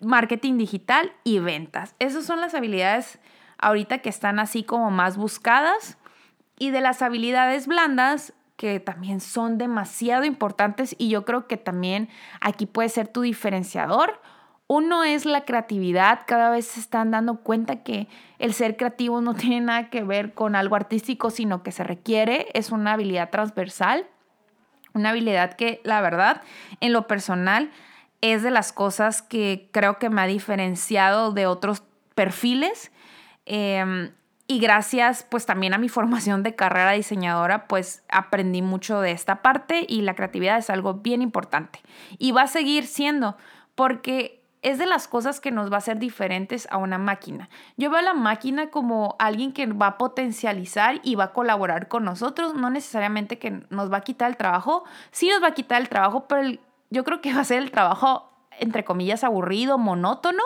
marketing 0.00 0.58
digital 0.58 1.12
y 1.24 1.38
ventas. 1.38 1.94
Esas 1.98 2.26
son 2.26 2.40
las 2.40 2.54
habilidades 2.54 3.18
ahorita 3.58 3.98
que 3.98 4.08
están 4.08 4.38
así 4.38 4.64
como 4.64 4.90
más 4.90 5.16
buscadas. 5.16 5.98
Y 6.58 6.70
de 6.70 6.80
las 6.80 7.02
habilidades 7.02 7.66
blandas, 7.66 8.32
que 8.56 8.80
también 8.80 9.20
son 9.20 9.58
demasiado 9.58 10.24
importantes 10.24 10.94
y 10.98 11.08
yo 11.08 11.24
creo 11.24 11.46
que 11.46 11.56
también 11.56 12.08
aquí 12.40 12.66
puede 12.66 12.88
ser 12.88 13.08
tu 13.08 13.22
diferenciador. 13.22 14.20
Uno 14.66 15.04
es 15.04 15.26
la 15.26 15.44
creatividad, 15.44 16.20
cada 16.26 16.50
vez 16.50 16.66
se 16.66 16.80
están 16.80 17.10
dando 17.10 17.40
cuenta 17.40 17.82
que 17.82 18.08
el 18.38 18.54
ser 18.54 18.76
creativo 18.76 19.20
no 19.20 19.34
tiene 19.34 19.60
nada 19.60 19.90
que 19.90 20.02
ver 20.02 20.34
con 20.34 20.56
algo 20.56 20.76
artístico, 20.76 21.30
sino 21.30 21.62
que 21.62 21.72
se 21.72 21.84
requiere, 21.84 22.46
es 22.54 22.70
una 22.70 22.92
habilidad 22.92 23.30
transversal, 23.30 24.06
una 24.94 25.10
habilidad 25.10 25.54
que 25.54 25.80
la 25.84 26.00
verdad, 26.00 26.42
en 26.80 26.92
lo 26.92 27.08
personal, 27.08 27.70
es 28.20 28.42
de 28.42 28.50
las 28.50 28.72
cosas 28.72 29.20
que 29.20 29.68
creo 29.72 29.98
que 29.98 30.08
me 30.08 30.22
ha 30.22 30.26
diferenciado 30.26 31.32
de 31.32 31.46
otros 31.46 31.82
perfiles. 32.14 32.90
Em, 33.46 34.12
y 34.46 34.58
gracias 34.58 35.26
pues 35.28 35.46
también 35.46 35.74
a 35.74 35.78
mi 35.78 35.88
formación 35.90 36.42
de 36.42 36.54
carrera 36.54 36.92
diseñadora, 36.92 37.66
pues 37.66 38.02
aprendí 38.08 38.62
mucho 38.62 39.00
de 39.00 39.12
esta 39.12 39.42
parte 39.42 39.86
y 39.88 40.02
la 40.02 40.14
creatividad 40.14 40.58
es 40.58 40.70
algo 40.70 40.94
bien 40.94 41.22
importante. 41.22 41.80
Y 42.18 42.32
va 42.32 42.42
a 42.42 42.46
seguir 42.48 42.86
siendo 42.86 43.36
porque 43.74 44.44
es 44.64 44.78
de 44.78 44.86
las 44.86 45.08
cosas 45.08 45.40
que 45.40 45.50
nos 45.50 45.70
va 45.70 45.74
a 45.74 45.78
hacer 45.78 45.98
diferentes 45.98 46.66
a 46.70 46.78
una 46.78 46.96
máquina. 46.96 47.50
Yo 47.76 47.90
veo 47.90 47.98
a 47.98 48.02
la 48.02 48.14
máquina 48.14 48.70
como 48.70 49.14
alguien 49.18 49.52
que 49.52 49.66
va 49.66 49.88
a 49.88 49.98
potencializar 49.98 51.00
y 51.02 51.16
va 51.16 51.24
a 51.24 51.32
colaborar 51.34 51.88
con 51.88 52.04
nosotros, 52.04 52.54
no 52.54 52.70
necesariamente 52.70 53.38
que 53.38 53.62
nos 53.68 53.92
va 53.92 53.98
a 53.98 54.00
quitar 54.00 54.30
el 54.30 54.38
trabajo, 54.38 54.84
sí 55.10 55.28
nos 55.28 55.42
va 55.42 55.48
a 55.48 55.54
quitar 55.54 55.82
el 55.82 55.90
trabajo, 55.90 56.26
pero 56.28 56.58
yo 56.88 57.04
creo 57.04 57.20
que 57.20 57.34
va 57.34 57.40
a 57.40 57.44
ser 57.44 57.62
el 57.62 57.70
trabajo 57.70 58.30
entre 58.58 58.84
comillas 58.84 59.22
aburrido, 59.22 59.76
monótono, 59.76 60.42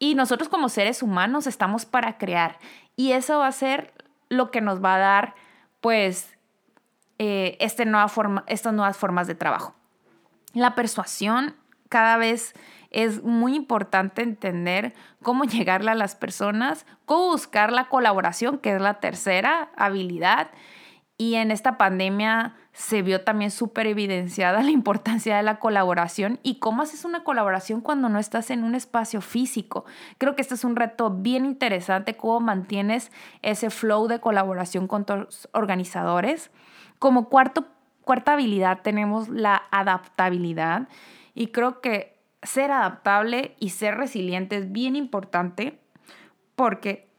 y 0.00 0.16
nosotros 0.16 0.48
como 0.48 0.68
seres 0.68 1.02
humanos 1.04 1.46
estamos 1.46 1.84
para 1.84 2.18
crear. 2.18 2.58
Y 2.96 3.12
eso 3.12 3.38
va 3.38 3.46
a 3.46 3.52
ser 3.52 3.92
lo 4.30 4.50
que 4.50 4.60
nos 4.60 4.82
va 4.82 4.96
a 4.96 4.98
dar, 4.98 5.34
pues, 5.80 6.36
eh, 7.18 7.56
este 7.60 7.84
estas 8.46 8.72
nuevas 8.72 8.96
formas 8.96 9.26
de 9.28 9.34
trabajo. 9.34 9.74
La 10.54 10.74
persuasión 10.74 11.54
cada 11.90 12.16
vez 12.16 12.54
es 12.90 13.22
muy 13.22 13.54
importante 13.54 14.22
entender 14.22 14.94
cómo 15.22 15.44
llegarle 15.44 15.90
a 15.90 15.94
las 15.94 16.16
personas, 16.16 16.86
cómo 17.04 17.28
buscar 17.28 17.70
la 17.70 17.88
colaboración, 17.88 18.58
que 18.58 18.74
es 18.74 18.80
la 18.80 19.00
tercera 19.00 19.70
habilidad. 19.76 20.50
Y 21.20 21.34
en 21.34 21.50
esta 21.50 21.76
pandemia 21.76 22.54
se 22.72 23.02
vio 23.02 23.20
también 23.24 23.50
súper 23.50 23.86
evidenciada 23.86 24.62
la 24.62 24.70
importancia 24.70 25.36
de 25.36 25.42
la 25.42 25.58
colaboración 25.58 26.40
y 26.42 26.60
cómo 26.60 26.80
haces 26.80 27.04
una 27.04 27.24
colaboración 27.24 27.82
cuando 27.82 28.08
no 28.08 28.18
estás 28.18 28.48
en 28.48 28.64
un 28.64 28.74
espacio 28.74 29.20
físico. 29.20 29.84
Creo 30.16 30.34
que 30.34 30.40
este 30.40 30.54
es 30.54 30.64
un 30.64 30.76
reto 30.76 31.10
bien 31.10 31.44
interesante, 31.44 32.16
cómo 32.16 32.40
mantienes 32.40 33.12
ese 33.42 33.68
flow 33.68 34.08
de 34.08 34.18
colaboración 34.18 34.86
con 34.86 35.04
tus 35.04 35.46
organizadores. 35.52 36.50
Como 36.98 37.28
cuarto, 37.28 37.66
cuarta 38.00 38.32
habilidad 38.32 38.80
tenemos 38.80 39.28
la 39.28 39.64
adaptabilidad 39.70 40.88
y 41.34 41.48
creo 41.48 41.82
que 41.82 42.18
ser 42.42 42.70
adaptable 42.70 43.56
y 43.60 43.68
ser 43.68 43.98
resiliente 43.98 44.56
es 44.56 44.72
bien 44.72 44.96
importante 44.96 45.82
porque 46.56 47.09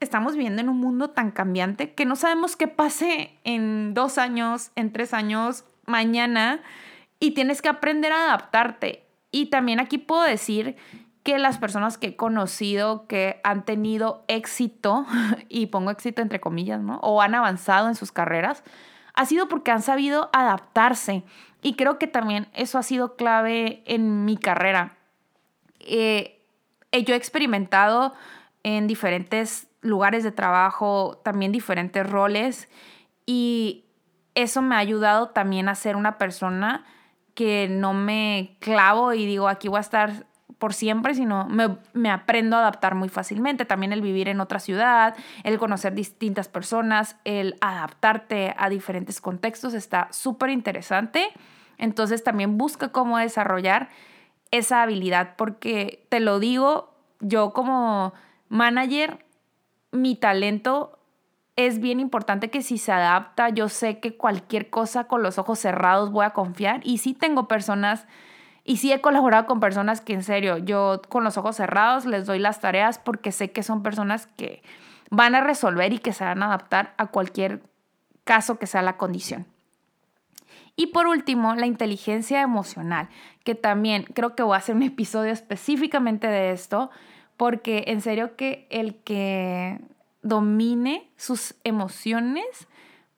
estamos 0.00 0.34
viviendo 0.34 0.62
en 0.62 0.68
un 0.68 0.78
mundo 0.78 1.10
tan 1.10 1.30
cambiante 1.30 1.94
que 1.94 2.06
no 2.06 2.16
sabemos 2.16 2.56
qué 2.56 2.68
pase 2.68 3.38
en 3.44 3.94
dos 3.94 4.18
años, 4.18 4.70
en 4.74 4.92
tres 4.92 5.14
años, 5.14 5.64
mañana, 5.86 6.60
y 7.20 7.32
tienes 7.32 7.62
que 7.62 7.68
aprender 7.68 8.12
a 8.12 8.24
adaptarte. 8.24 9.04
Y 9.30 9.46
también 9.46 9.78
aquí 9.78 9.98
puedo 9.98 10.22
decir 10.22 10.76
que 11.22 11.38
las 11.38 11.58
personas 11.58 11.98
que 11.98 12.08
he 12.08 12.16
conocido 12.16 13.06
que 13.06 13.40
han 13.44 13.64
tenido 13.64 14.24
éxito, 14.26 15.06
y 15.48 15.66
pongo 15.66 15.90
éxito 15.90 16.22
entre 16.22 16.40
comillas, 16.40 16.80
¿no? 16.80 16.98
O 17.02 17.20
han 17.20 17.34
avanzado 17.34 17.88
en 17.88 17.94
sus 17.94 18.10
carreras, 18.10 18.64
ha 19.14 19.26
sido 19.26 19.48
porque 19.48 19.70
han 19.70 19.82
sabido 19.82 20.30
adaptarse. 20.32 21.24
Y 21.62 21.74
creo 21.74 21.98
que 21.98 22.06
también 22.06 22.48
eso 22.54 22.78
ha 22.78 22.82
sido 22.82 23.16
clave 23.16 23.82
en 23.84 24.24
mi 24.24 24.38
carrera. 24.38 24.96
Eh, 25.80 26.40
yo 26.92 27.14
he 27.14 27.18
experimentado 27.18 28.14
en 28.62 28.86
diferentes 28.86 29.69
lugares 29.80 30.24
de 30.24 30.32
trabajo, 30.32 31.20
también 31.24 31.52
diferentes 31.52 32.08
roles 32.08 32.68
y 33.26 33.84
eso 34.34 34.62
me 34.62 34.74
ha 34.74 34.78
ayudado 34.78 35.30
también 35.30 35.68
a 35.68 35.74
ser 35.74 35.96
una 35.96 36.18
persona 36.18 36.84
que 37.34 37.68
no 37.70 37.94
me 37.94 38.56
clavo 38.60 39.12
y 39.12 39.26
digo 39.26 39.48
aquí 39.48 39.68
voy 39.68 39.78
a 39.78 39.80
estar 39.80 40.26
por 40.58 40.74
siempre, 40.74 41.14
sino 41.14 41.48
me, 41.48 41.78
me, 41.94 42.10
aprendo 42.10 42.54
a 42.54 42.60
adaptar 42.60 42.94
muy 42.94 43.08
fácilmente. 43.08 43.64
También 43.64 43.94
el 43.94 44.02
vivir 44.02 44.28
en 44.28 44.40
otra 44.40 44.58
ciudad, 44.58 45.16
el 45.42 45.58
conocer 45.58 45.94
distintas 45.94 46.48
personas, 46.48 47.16
el 47.24 47.56
adaptarte 47.62 48.54
a 48.58 48.68
diferentes 48.68 49.22
contextos 49.22 49.72
está 49.72 50.08
súper 50.12 50.50
interesante. 50.50 51.28
Entonces 51.78 52.22
también 52.22 52.58
busca 52.58 52.92
cómo 52.92 53.16
desarrollar 53.16 53.88
esa 54.50 54.82
habilidad, 54.82 55.34
porque 55.36 56.06
te 56.10 56.20
lo 56.20 56.38
digo, 56.40 56.94
yo 57.20 57.54
como 57.54 58.12
manager 58.50 59.24
mi 59.92 60.16
talento 60.16 60.98
es 61.56 61.80
bien 61.80 62.00
importante 62.00 62.50
que 62.50 62.62
si 62.62 62.78
se 62.78 62.92
adapta, 62.92 63.48
yo 63.50 63.68
sé 63.68 63.98
que 64.00 64.16
cualquier 64.16 64.70
cosa 64.70 65.04
con 65.04 65.22
los 65.22 65.38
ojos 65.38 65.58
cerrados 65.58 66.10
voy 66.10 66.24
a 66.24 66.30
confiar. 66.30 66.80
Y 66.84 66.98
sí 66.98 67.14
tengo 67.14 67.48
personas, 67.48 68.06
y 68.64 68.78
sí 68.78 68.92
he 68.92 69.00
colaborado 69.00 69.46
con 69.46 69.60
personas 69.60 70.00
que 70.00 70.14
en 70.14 70.22
serio, 70.22 70.58
yo 70.58 71.02
con 71.08 71.24
los 71.24 71.36
ojos 71.36 71.56
cerrados 71.56 72.06
les 72.06 72.26
doy 72.26 72.38
las 72.38 72.60
tareas 72.60 72.98
porque 72.98 73.32
sé 73.32 73.52
que 73.52 73.62
son 73.62 73.82
personas 73.82 74.26
que 74.26 74.62
van 75.10 75.34
a 75.34 75.40
resolver 75.40 75.92
y 75.92 75.98
que 75.98 76.12
se 76.12 76.24
van 76.24 76.42
a 76.42 76.46
adaptar 76.46 76.94
a 76.96 77.08
cualquier 77.08 77.62
caso 78.24 78.58
que 78.58 78.66
sea 78.66 78.82
la 78.82 78.96
condición. 78.96 79.46
Y 80.76 80.88
por 80.88 81.08
último, 81.08 81.54
la 81.56 81.66
inteligencia 81.66 82.40
emocional, 82.40 83.08
que 83.44 83.54
también 83.54 84.04
creo 84.04 84.34
que 84.34 84.42
voy 84.42 84.54
a 84.54 84.58
hacer 84.58 84.76
un 84.76 84.82
episodio 84.82 85.32
específicamente 85.32 86.26
de 86.26 86.52
esto, 86.52 86.90
porque 87.40 87.84
en 87.86 88.02
serio 88.02 88.36
que 88.36 88.66
el 88.68 88.96
que 88.96 89.80
domine 90.20 91.08
sus 91.16 91.54
emociones 91.64 92.44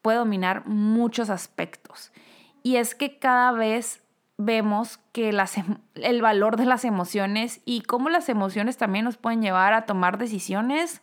puede 0.01 0.17
dominar 0.17 0.65
muchos 0.65 1.29
aspectos. 1.29 2.13
Y 2.63 2.77
es 2.77 2.95
que 2.95 3.19
cada 3.19 3.51
vez 3.51 4.01
vemos 4.37 4.97
que 5.11 5.33
las, 5.33 5.57
em, 5.57 5.75
el 5.95 6.21
valor 6.21 6.55
de 6.55 6.63
las 6.63 6.85
emociones 6.85 7.59
y 7.65 7.81
cómo 7.81 8.07
las 8.07 8.29
emociones 8.29 8.77
también 8.77 9.03
nos 9.03 9.17
pueden 9.17 9.41
llevar 9.41 9.73
a 9.73 9.85
tomar 9.85 10.17
decisiones 10.17 11.01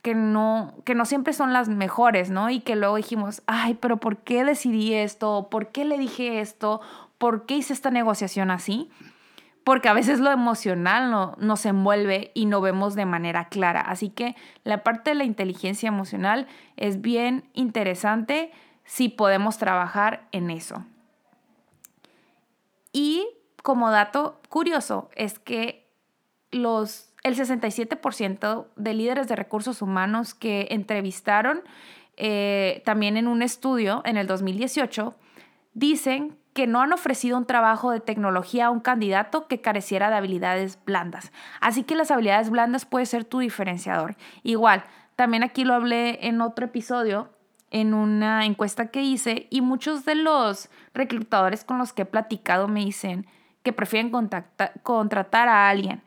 que 0.00 0.14
no, 0.14 0.72
que 0.84 0.94
no 0.94 1.06
siempre 1.06 1.32
son 1.32 1.52
las 1.52 1.68
mejores, 1.68 2.30
¿no? 2.30 2.50
Y 2.50 2.60
que 2.60 2.76
luego 2.76 2.94
dijimos, 2.94 3.42
ay, 3.48 3.74
pero 3.80 3.96
¿por 3.96 4.18
qué 4.18 4.44
decidí 4.44 4.94
esto? 4.94 5.48
¿Por 5.50 5.72
qué 5.72 5.84
le 5.84 5.98
dije 5.98 6.40
esto? 6.40 6.80
¿Por 7.18 7.46
qué 7.46 7.56
hice 7.56 7.72
esta 7.72 7.90
negociación 7.90 8.52
así? 8.52 8.92
Porque 9.70 9.88
a 9.88 9.92
veces 9.92 10.18
lo 10.18 10.32
emocional 10.32 11.12
no, 11.12 11.36
nos 11.38 11.64
envuelve 11.64 12.32
y 12.34 12.46
no 12.46 12.60
vemos 12.60 12.96
de 12.96 13.06
manera 13.06 13.44
clara. 13.44 13.80
Así 13.80 14.08
que 14.10 14.34
la 14.64 14.82
parte 14.82 15.10
de 15.10 15.14
la 15.14 15.22
inteligencia 15.22 15.86
emocional 15.86 16.48
es 16.76 17.00
bien 17.00 17.48
interesante 17.54 18.50
si 18.84 19.08
podemos 19.08 19.58
trabajar 19.58 20.26
en 20.32 20.50
eso. 20.50 20.84
Y 22.92 23.24
como 23.62 23.92
dato 23.92 24.40
curioso 24.48 25.08
es 25.14 25.38
que 25.38 25.88
los, 26.50 27.12
el 27.22 27.36
67% 27.36 28.66
de 28.74 28.94
líderes 28.94 29.28
de 29.28 29.36
recursos 29.36 29.82
humanos 29.82 30.34
que 30.34 30.66
entrevistaron 30.70 31.62
eh, 32.16 32.82
también 32.84 33.16
en 33.16 33.28
un 33.28 33.40
estudio 33.40 34.02
en 34.04 34.16
el 34.16 34.26
2018 34.26 35.14
dicen 35.74 36.39
que 36.52 36.66
no 36.66 36.80
han 36.80 36.92
ofrecido 36.92 37.38
un 37.38 37.46
trabajo 37.46 37.90
de 37.90 38.00
tecnología 38.00 38.66
a 38.66 38.70
un 38.70 38.80
candidato 38.80 39.46
que 39.46 39.60
careciera 39.60 40.10
de 40.10 40.16
habilidades 40.16 40.78
blandas. 40.84 41.32
Así 41.60 41.84
que 41.84 41.94
las 41.94 42.10
habilidades 42.10 42.50
blandas 42.50 42.86
puede 42.86 43.06
ser 43.06 43.24
tu 43.24 43.38
diferenciador. 43.38 44.16
Igual, 44.42 44.84
también 45.16 45.42
aquí 45.42 45.64
lo 45.64 45.74
hablé 45.74 46.26
en 46.26 46.40
otro 46.40 46.66
episodio, 46.66 47.30
en 47.70 47.94
una 47.94 48.44
encuesta 48.46 48.86
que 48.86 49.02
hice, 49.02 49.46
y 49.50 49.60
muchos 49.60 50.04
de 50.04 50.16
los 50.16 50.70
reclutadores 50.92 51.64
con 51.64 51.78
los 51.78 51.92
que 51.92 52.02
he 52.02 52.06
platicado 52.06 52.66
me 52.66 52.80
dicen 52.80 53.26
que 53.62 53.72
prefieren 53.72 54.10
contratar 54.10 55.48
a 55.48 55.68
alguien 55.68 56.02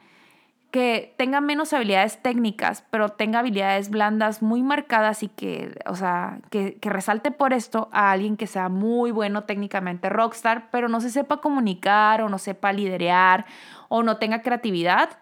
que 0.73 1.13
tenga 1.19 1.39
menos 1.39 1.71
habilidades 1.71 2.19
técnicas, 2.23 2.83
pero 2.89 3.09
tenga 3.09 3.37
habilidades 3.37 3.91
blandas 3.91 4.41
muy 4.41 4.63
marcadas 4.63 5.21
y 5.21 5.27
que, 5.27 5.79
o 5.85 5.95
sea, 5.95 6.39
que, 6.49 6.79
que, 6.79 6.89
resalte 6.89 7.29
por 7.29 7.53
esto 7.53 7.89
a 7.91 8.09
alguien 8.11 8.37
que 8.37 8.47
sea 8.47 8.69
muy 8.69 9.11
bueno 9.11 9.43
técnicamente 9.43 10.09
rockstar, 10.09 10.71
pero 10.71 10.89
no 10.89 10.99
se 10.99 11.11
sepa 11.11 11.37
comunicar 11.41 12.23
o 12.23 12.29
no 12.29 12.39
sepa 12.39 12.73
liderear 12.73 13.45
o 13.87 14.01
no 14.01 14.17
tenga 14.17 14.41
creatividad, 14.41 15.19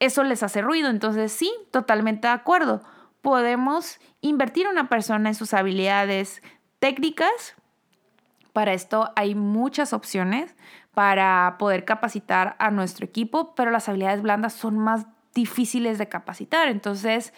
eso 0.00 0.24
les 0.24 0.42
hace 0.42 0.62
ruido. 0.62 0.88
Entonces, 0.88 1.30
sí, 1.30 1.52
totalmente 1.72 2.28
de 2.28 2.32
acuerdo. 2.32 2.80
Podemos 3.20 3.98
invertir 4.22 4.66
una 4.66 4.88
persona 4.88 5.28
en 5.28 5.34
sus 5.34 5.52
habilidades 5.52 6.40
técnicas. 6.78 7.54
Para 8.54 8.72
esto 8.72 9.12
hay 9.14 9.34
muchas 9.34 9.92
opciones 9.92 10.56
para 10.96 11.56
poder 11.58 11.84
capacitar 11.84 12.56
a 12.58 12.70
nuestro 12.70 13.04
equipo, 13.04 13.54
pero 13.54 13.70
las 13.70 13.86
habilidades 13.86 14.22
blandas 14.22 14.54
son 14.54 14.78
más 14.78 15.04
difíciles 15.34 15.98
de 15.98 16.08
capacitar. 16.08 16.68
Entonces, 16.68 17.34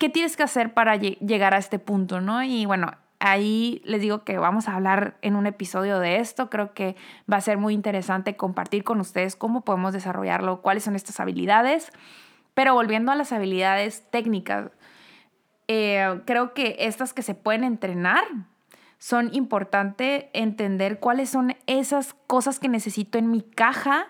¿qué 0.00 0.08
tienes 0.08 0.36
que 0.36 0.42
hacer 0.42 0.74
para 0.74 0.96
llegar 0.96 1.54
a 1.54 1.58
este 1.58 1.78
punto? 1.78 2.20
¿no? 2.20 2.42
Y 2.42 2.66
bueno, 2.66 2.90
ahí 3.20 3.82
les 3.84 4.00
digo 4.00 4.24
que 4.24 4.36
vamos 4.36 4.66
a 4.66 4.74
hablar 4.74 5.16
en 5.22 5.36
un 5.36 5.46
episodio 5.46 6.00
de 6.00 6.16
esto. 6.16 6.50
Creo 6.50 6.74
que 6.74 6.96
va 7.32 7.36
a 7.36 7.40
ser 7.40 7.56
muy 7.56 7.72
interesante 7.72 8.34
compartir 8.34 8.82
con 8.82 8.98
ustedes 8.98 9.36
cómo 9.36 9.60
podemos 9.60 9.92
desarrollarlo, 9.92 10.60
cuáles 10.60 10.82
son 10.82 10.96
estas 10.96 11.20
habilidades. 11.20 11.92
Pero 12.54 12.74
volviendo 12.74 13.12
a 13.12 13.14
las 13.14 13.30
habilidades 13.30 14.10
técnicas, 14.10 14.72
eh, 15.68 16.20
creo 16.26 16.52
que 16.52 16.74
estas 16.80 17.14
que 17.14 17.22
se 17.22 17.36
pueden 17.36 17.62
entrenar 17.62 18.24
son 18.98 19.32
importantes 19.32 20.26
entender 20.32 20.98
cuáles 20.98 21.30
son 21.30 21.56
esas 21.66 22.14
cosas 22.26 22.58
que 22.58 22.68
necesito 22.68 23.18
en 23.18 23.30
mi 23.30 23.42
caja 23.42 24.08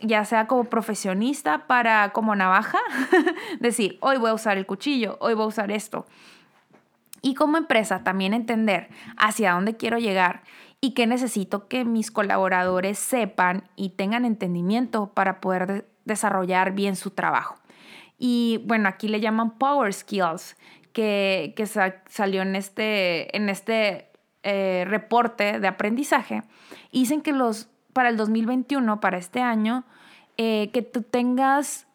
ya 0.00 0.24
sea 0.24 0.46
como 0.46 0.64
profesionista 0.64 1.66
para 1.66 2.10
como 2.12 2.34
navaja, 2.36 2.78
decir, 3.60 3.98
hoy 4.00 4.16
voy 4.16 4.30
a 4.30 4.34
usar 4.34 4.58
el 4.58 4.66
cuchillo, 4.66 5.16
hoy 5.20 5.34
voy 5.34 5.44
a 5.44 5.48
usar 5.48 5.70
esto. 5.70 6.06
Y 7.20 7.34
como 7.34 7.56
empresa 7.56 8.04
también 8.04 8.32
entender 8.32 8.88
hacia 9.16 9.52
dónde 9.52 9.76
quiero 9.76 9.98
llegar 9.98 10.42
y 10.80 10.94
qué 10.94 11.06
necesito 11.06 11.66
que 11.66 11.84
mis 11.84 12.12
colaboradores 12.12 12.98
sepan 12.98 13.64
y 13.74 13.90
tengan 13.90 14.24
entendimiento 14.24 15.12
para 15.14 15.40
poder 15.40 15.88
desarrollar 16.04 16.72
bien 16.72 16.94
su 16.94 17.10
trabajo. 17.10 17.56
Y 18.18 18.62
bueno, 18.66 18.88
aquí 18.88 19.08
le 19.08 19.20
llaman 19.20 19.58
Power 19.58 19.92
Skills, 19.92 20.56
que, 20.92 21.54
salió 22.08 22.42
en 22.42 22.56
este, 22.56 23.36
en 23.36 23.48
este 23.48 24.07
eh, 24.42 24.84
reporte 24.86 25.60
de 25.60 25.68
aprendizaje. 25.68 26.42
dicen 26.92 27.22
que 27.22 27.32
los 27.32 27.68
para 27.92 28.10
el 28.10 28.16
2021, 28.16 29.00
para 29.00 29.18
este 29.18 29.40
año, 29.40 29.84
eh, 30.36 30.70
que 30.72 30.82
tú 30.82 31.02
tengas 31.02 31.88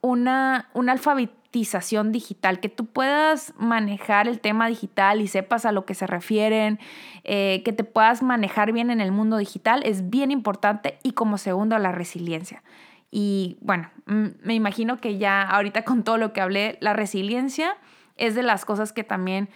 una, 0.00 0.68
una 0.72 0.92
alfabetización 0.92 2.12
digital, 2.12 2.60
que 2.60 2.68
tú 2.68 2.86
puedas 2.86 3.52
manejar 3.58 4.28
el 4.28 4.38
tema 4.38 4.68
digital 4.68 5.20
y 5.20 5.26
sepas 5.26 5.66
a 5.66 5.72
lo 5.72 5.84
que 5.84 5.94
se 5.94 6.06
refieren, 6.06 6.78
eh, 7.24 7.62
que 7.64 7.72
te 7.72 7.82
puedas 7.82 8.22
manejar 8.22 8.70
bien 8.72 8.90
en 8.90 9.00
el 9.00 9.10
mundo 9.10 9.36
digital, 9.36 9.82
es 9.84 10.10
bien 10.10 10.30
importante 10.30 11.00
y 11.02 11.10
como 11.10 11.38
segundo 11.38 11.76
la 11.78 11.90
resiliencia. 11.90 12.62
Y 13.10 13.58
bueno, 13.60 13.90
me 14.06 14.54
imagino 14.54 15.00
que 15.00 15.18
ya 15.18 15.42
ahorita 15.42 15.82
con 15.82 16.04
todo 16.04 16.18
lo 16.18 16.32
que 16.32 16.40
hablé, 16.40 16.78
la 16.80 16.92
resiliencia 16.92 17.76
es 18.16 18.36
de 18.36 18.44
las 18.44 18.64
cosas 18.64 18.92
que 18.92 19.02
también 19.02 19.48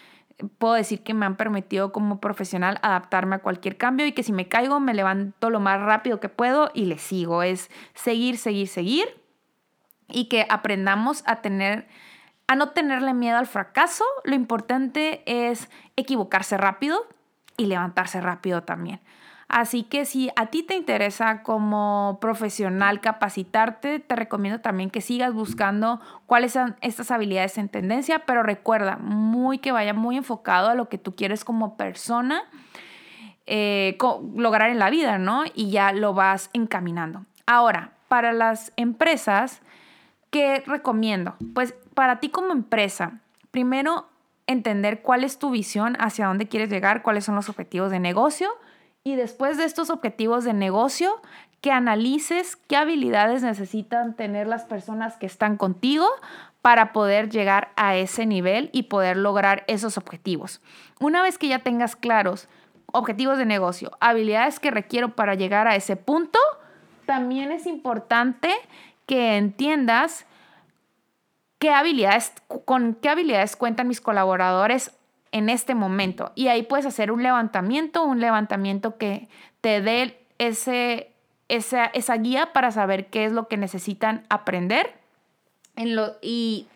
puedo 0.58 0.74
decir 0.74 1.02
que 1.02 1.14
me 1.14 1.26
han 1.26 1.36
permitido 1.36 1.92
como 1.92 2.20
profesional 2.20 2.78
adaptarme 2.82 3.36
a 3.36 3.38
cualquier 3.40 3.76
cambio 3.76 4.06
y 4.06 4.12
que 4.12 4.22
si 4.22 4.32
me 4.32 4.48
caigo 4.48 4.80
me 4.80 4.94
levanto 4.94 5.50
lo 5.50 5.60
más 5.60 5.80
rápido 5.80 6.20
que 6.20 6.28
puedo 6.28 6.70
y 6.74 6.86
le 6.86 6.98
sigo. 6.98 7.42
Es 7.42 7.70
seguir, 7.94 8.38
seguir, 8.38 8.68
seguir 8.68 9.20
y 10.08 10.28
que 10.28 10.46
aprendamos 10.48 11.22
a 11.26 11.40
tener 11.40 11.88
a 12.46 12.56
no 12.56 12.70
tenerle 12.70 13.14
miedo 13.14 13.38
al 13.38 13.46
fracaso. 13.46 14.04
Lo 14.24 14.34
importante 14.34 15.22
es 15.26 15.70
equivocarse 15.96 16.58
rápido 16.58 17.06
y 17.56 17.66
levantarse 17.66 18.20
rápido 18.20 18.62
también. 18.62 19.00
Así 19.54 19.84
que 19.84 20.04
si 20.04 20.32
a 20.34 20.46
ti 20.46 20.64
te 20.64 20.74
interesa 20.74 21.44
como 21.44 22.18
profesional 22.20 23.00
capacitarte, 23.00 24.00
te 24.00 24.16
recomiendo 24.16 24.60
también 24.60 24.90
que 24.90 25.00
sigas 25.00 25.32
buscando 25.32 26.00
cuáles 26.26 26.54
son 26.54 26.74
estas 26.80 27.12
habilidades 27.12 27.56
en 27.58 27.68
tendencia, 27.68 28.26
pero 28.26 28.42
recuerda 28.42 28.96
muy 28.96 29.58
que 29.58 29.70
vaya 29.70 29.94
muy 29.94 30.16
enfocado 30.16 30.70
a 30.70 30.74
lo 30.74 30.88
que 30.88 30.98
tú 30.98 31.14
quieres 31.14 31.44
como 31.44 31.76
persona 31.76 32.42
eh, 33.46 33.96
lograr 34.34 34.70
en 34.70 34.80
la 34.80 34.90
vida, 34.90 35.18
¿no? 35.18 35.44
Y 35.54 35.70
ya 35.70 35.92
lo 35.92 36.14
vas 36.14 36.50
encaminando. 36.52 37.24
Ahora, 37.46 37.92
para 38.08 38.32
las 38.32 38.72
empresas, 38.74 39.62
¿qué 40.30 40.64
recomiendo? 40.66 41.36
Pues 41.54 41.76
para 41.94 42.18
ti 42.18 42.28
como 42.28 42.50
empresa, 42.50 43.20
primero 43.52 44.08
entender 44.48 45.00
cuál 45.00 45.22
es 45.22 45.38
tu 45.38 45.50
visión, 45.50 45.96
hacia 46.00 46.26
dónde 46.26 46.48
quieres 46.48 46.70
llegar, 46.70 47.02
cuáles 47.02 47.24
son 47.24 47.36
los 47.36 47.48
objetivos 47.48 47.92
de 47.92 48.00
negocio 48.00 48.50
y 49.04 49.16
después 49.16 49.58
de 49.58 49.64
estos 49.64 49.90
objetivos 49.90 50.44
de 50.44 50.54
negocio, 50.54 51.20
que 51.60 51.70
analices 51.70 52.56
qué 52.56 52.76
habilidades 52.76 53.42
necesitan 53.42 54.14
tener 54.14 54.46
las 54.46 54.64
personas 54.64 55.16
que 55.16 55.26
están 55.26 55.56
contigo 55.56 56.06
para 56.62 56.92
poder 56.92 57.28
llegar 57.28 57.72
a 57.76 57.96
ese 57.96 58.24
nivel 58.24 58.70
y 58.72 58.84
poder 58.84 59.18
lograr 59.18 59.64
esos 59.66 59.98
objetivos. 59.98 60.62
Una 61.00 61.22
vez 61.22 61.36
que 61.36 61.48
ya 61.48 61.58
tengas 61.58 61.96
claros 61.96 62.48
objetivos 62.92 63.36
de 63.36 63.44
negocio, 63.44 63.92
habilidades 64.00 64.58
que 64.60 64.70
requiero 64.70 65.14
para 65.14 65.34
llegar 65.34 65.68
a 65.68 65.76
ese 65.76 65.96
punto, 65.96 66.38
también 67.04 67.52
es 67.52 67.66
importante 67.66 68.50
que 69.06 69.36
entiendas 69.36 70.26
qué 71.58 71.70
habilidades, 71.70 72.32
con 72.64 72.94
qué 72.94 73.10
habilidades 73.10 73.56
cuentan 73.56 73.88
mis 73.88 74.00
colaboradores 74.00 74.92
en 75.34 75.48
este 75.48 75.74
momento. 75.74 76.30
Y 76.36 76.46
ahí 76.46 76.62
puedes 76.62 76.86
hacer 76.86 77.10
un 77.10 77.24
levantamiento, 77.24 78.04
un 78.04 78.20
levantamiento 78.20 78.96
que 78.98 79.28
te 79.60 79.80
dé 79.80 80.16
ese, 80.38 81.10
esa, 81.48 81.86
esa 81.86 82.16
guía 82.18 82.52
para 82.52 82.70
saber 82.70 83.06
qué 83.06 83.24
es 83.24 83.32
lo 83.32 83.48
que 83.48 83.56
necesitan 83.56 84.24
aprender. 84.28 84.94
En 85.74 85.96
lo, 85.96 86.12
y 86.22 86.68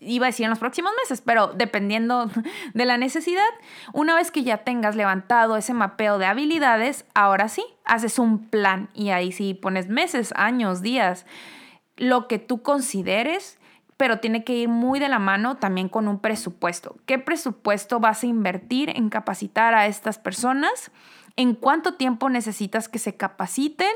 iba 0.00 0.24
a 0.24 0.30
decir 0.30 0.44
en 0.44 0.50
los 0.50 0.58
próximos 0.58 0.90
meses, 1.02 1.20
pero 1.20 1.48
dependiendo 1.48 2.30
de 2.72 2.86
la 2.86 2.96
necesidad, 2.96 3.44
una 3.92 4.14
vez 4.14 4.30
que 4.30 4.42
ya 4.42 4.64
tengas 4.64 4.96
levantado 4.96 5.58
ese 5.58 5.74
mapeo 5.74 6.16
de 6.16 6.24
habilidades, 6.24 7.04
ahora 7.12 7.50
sí, 7.50 7.62
haces 7.84 8.18
un 8.18 8.46
plan 8.46 8.88
y 8.94 9.10
ahí 9.10 9.32
sí 9.32 9.52
pones 9.52 9.88
meses, 9.88 10.32
años, 10.34 10.80
días, 10.80 11.26
lo 11.98 12.26
que 12.26 12.38
tú 12.38 12.62
consideres 12.62 13.58
pero 13.96 14.18
tiene 14.18 14.44
que 14.44 14.54
ir 14.54 14.68
muy 14.68 15.00
de 15.00 15.08
la 15.08 15.18
mano 15.18 15.56
también 15.56 15.88
con 15.88 16.08
un 16.08 16.18
presupuesto. 16.18 16.96
¿Qué 17.06 17.18
presupuesto 17.18 18.00
vas 18.00 18.22
a 18.22 18.26
invertir 18.26 18.90
en 18.90 19.08
capacitar 19.08 19.74
a 19.74 19.86
estas 19.86 20.18
personas? 20.18 20.90
¿En 21.36 21.54
cuánto 21.54 21.94
tiempo 21.94 22.28
necesitas 22.28 22.88
que 22.88 22.98
se 22.98 23.16
capaciten? 23.16 23.92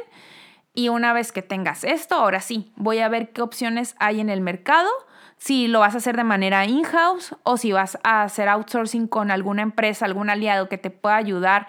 Y 0.75 0.89
una 0.89 1.13
vez 1.13 1.33
que 1.33 1.43
tengas 1.43 1.85
esto, 1.85 2.15
ahora 2.15 2.41
sí, 2.41 2.73
voy 2.77 3.01
a 3.01 3.09
ver 3.09 3.33
qué 3.33 3.43
opciones 3.43 3.97
hay 3.99 4.21
en 4.21 4.31
el 4.31 4.41
mercado, 4.41 4.89
si 5.37 5.69
lo 5.69 5.81
vas 5.81 5.95
a 5.95 5.99
hacer 5.99 6.17
de 6.17 6.25
manera 6.25 6.67
in-house 6.67 7.35
o 7.43 7.57
si 7.57 7.73
vas 7.73 7.99
a 8.05 8.23
hacer 8.23 8.49
outsourcing 8.49 9.09
con 9.09 9.31
alguna 9.31 9.63
empresa, 9.63 10.05
algún 10.05 10.31
aliado 10.31 10.69
que 10.69 10.79
te 10.79 10.91
pueda 10.91 11.17
ayudar 11.17 11.67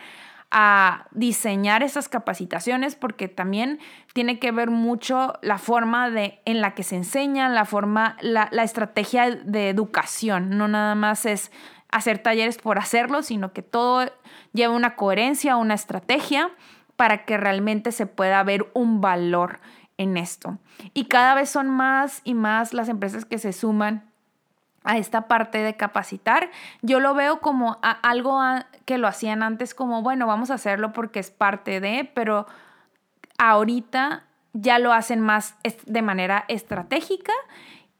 a 0.52 1.08
diseñar 1.12 1.82
esas 1.82 2.10
capacitaciones 2.10 2.96
porque 2.96 3.30
también 3.30 3.80
tiene 4.14 4.38
que 4.38 4.52
ver 4.52 4.70
mucho 4.70 5.34
la 5.42 5.58
forma 5.58 6.10
de, 6.10 6.42
en 6.46 6.60
la 6.60 6.76
que 6.76 6.84
se 6.84 6.98
enseña, 6.98 7.48
la 7.50 7.66
forma, 7.66 8.18
la, 8.22 8.50
la 8.52 8.64
estrategia 8.64 9.32
de 9.32 9.70
educación. 9.70 10.58
No 10.58 10.68
nada 10.68 10.94
más 10.94 11.26
es 11.26 11.52
hacer 11.90 12.20
talleres 12.20 12.58
por 12.58 12.78
hacerlo, 12.78 13.24
sino 13.24 13.54
que 13.54 13.62
todo 13.62 14.12
lleva 14.54 14.76
una 14.76 14.96
coherencia, 14.96 15.56
una 15.56 15.74
estrategia 15.74 16.52
para 16.98 17.26
que 17.26 17.38
realmente 17.38 17.92
se 17.92 18.06
pueda 18.06 18.44
ver 18.44 18.70
un 18.74 19.02
valor 19.02 19.60
en 19.98 20.18
esto. 20.18 20.58
Y 20.94 21.06
cada 21.06 21.34
vez 21.34 21.50
son 21.50 21.70
más 21.70 22.22
y 22.24 22.34
más 22.34 22.74
las 22.74 22.90
empresas 22.90 23.24
que 23.26 23.38
se 23.38 23.54
suman 23.54 24.11
a 24.84 24.98
esta 24.98 25.28
parte 25.28 25.60
de 25.60 25.76
capacitar. 25.76 26.50
Yo 26.82 27.00
lo 27.00 27.14
veo 27.14 27.40
como 27.40 27.80
algo 27.82 28.40
que 28.86 28.98
lo 28.98 29.08
hacían 29.08 29.44
antes 29.44 29.74
como, 29.76 30.02
bueno, 30.02 30.28
vamos 30.28 30.52
a 30.52 30.56
hacerlo 30.56 30.94
porque 30.94 31.20
es 31.20 31.32
parte 31.32 31.80
de, 31.80 32.10
pero 32.14 32.48
ahorita 33.38 34.24
ya 34.54 34.80
lo 34.80 34.94
hacen 34.94 35.22
más 35.22 35.56
de 35.86 36.02
manera 36.02 36.46
estratégica. 36.48 37.34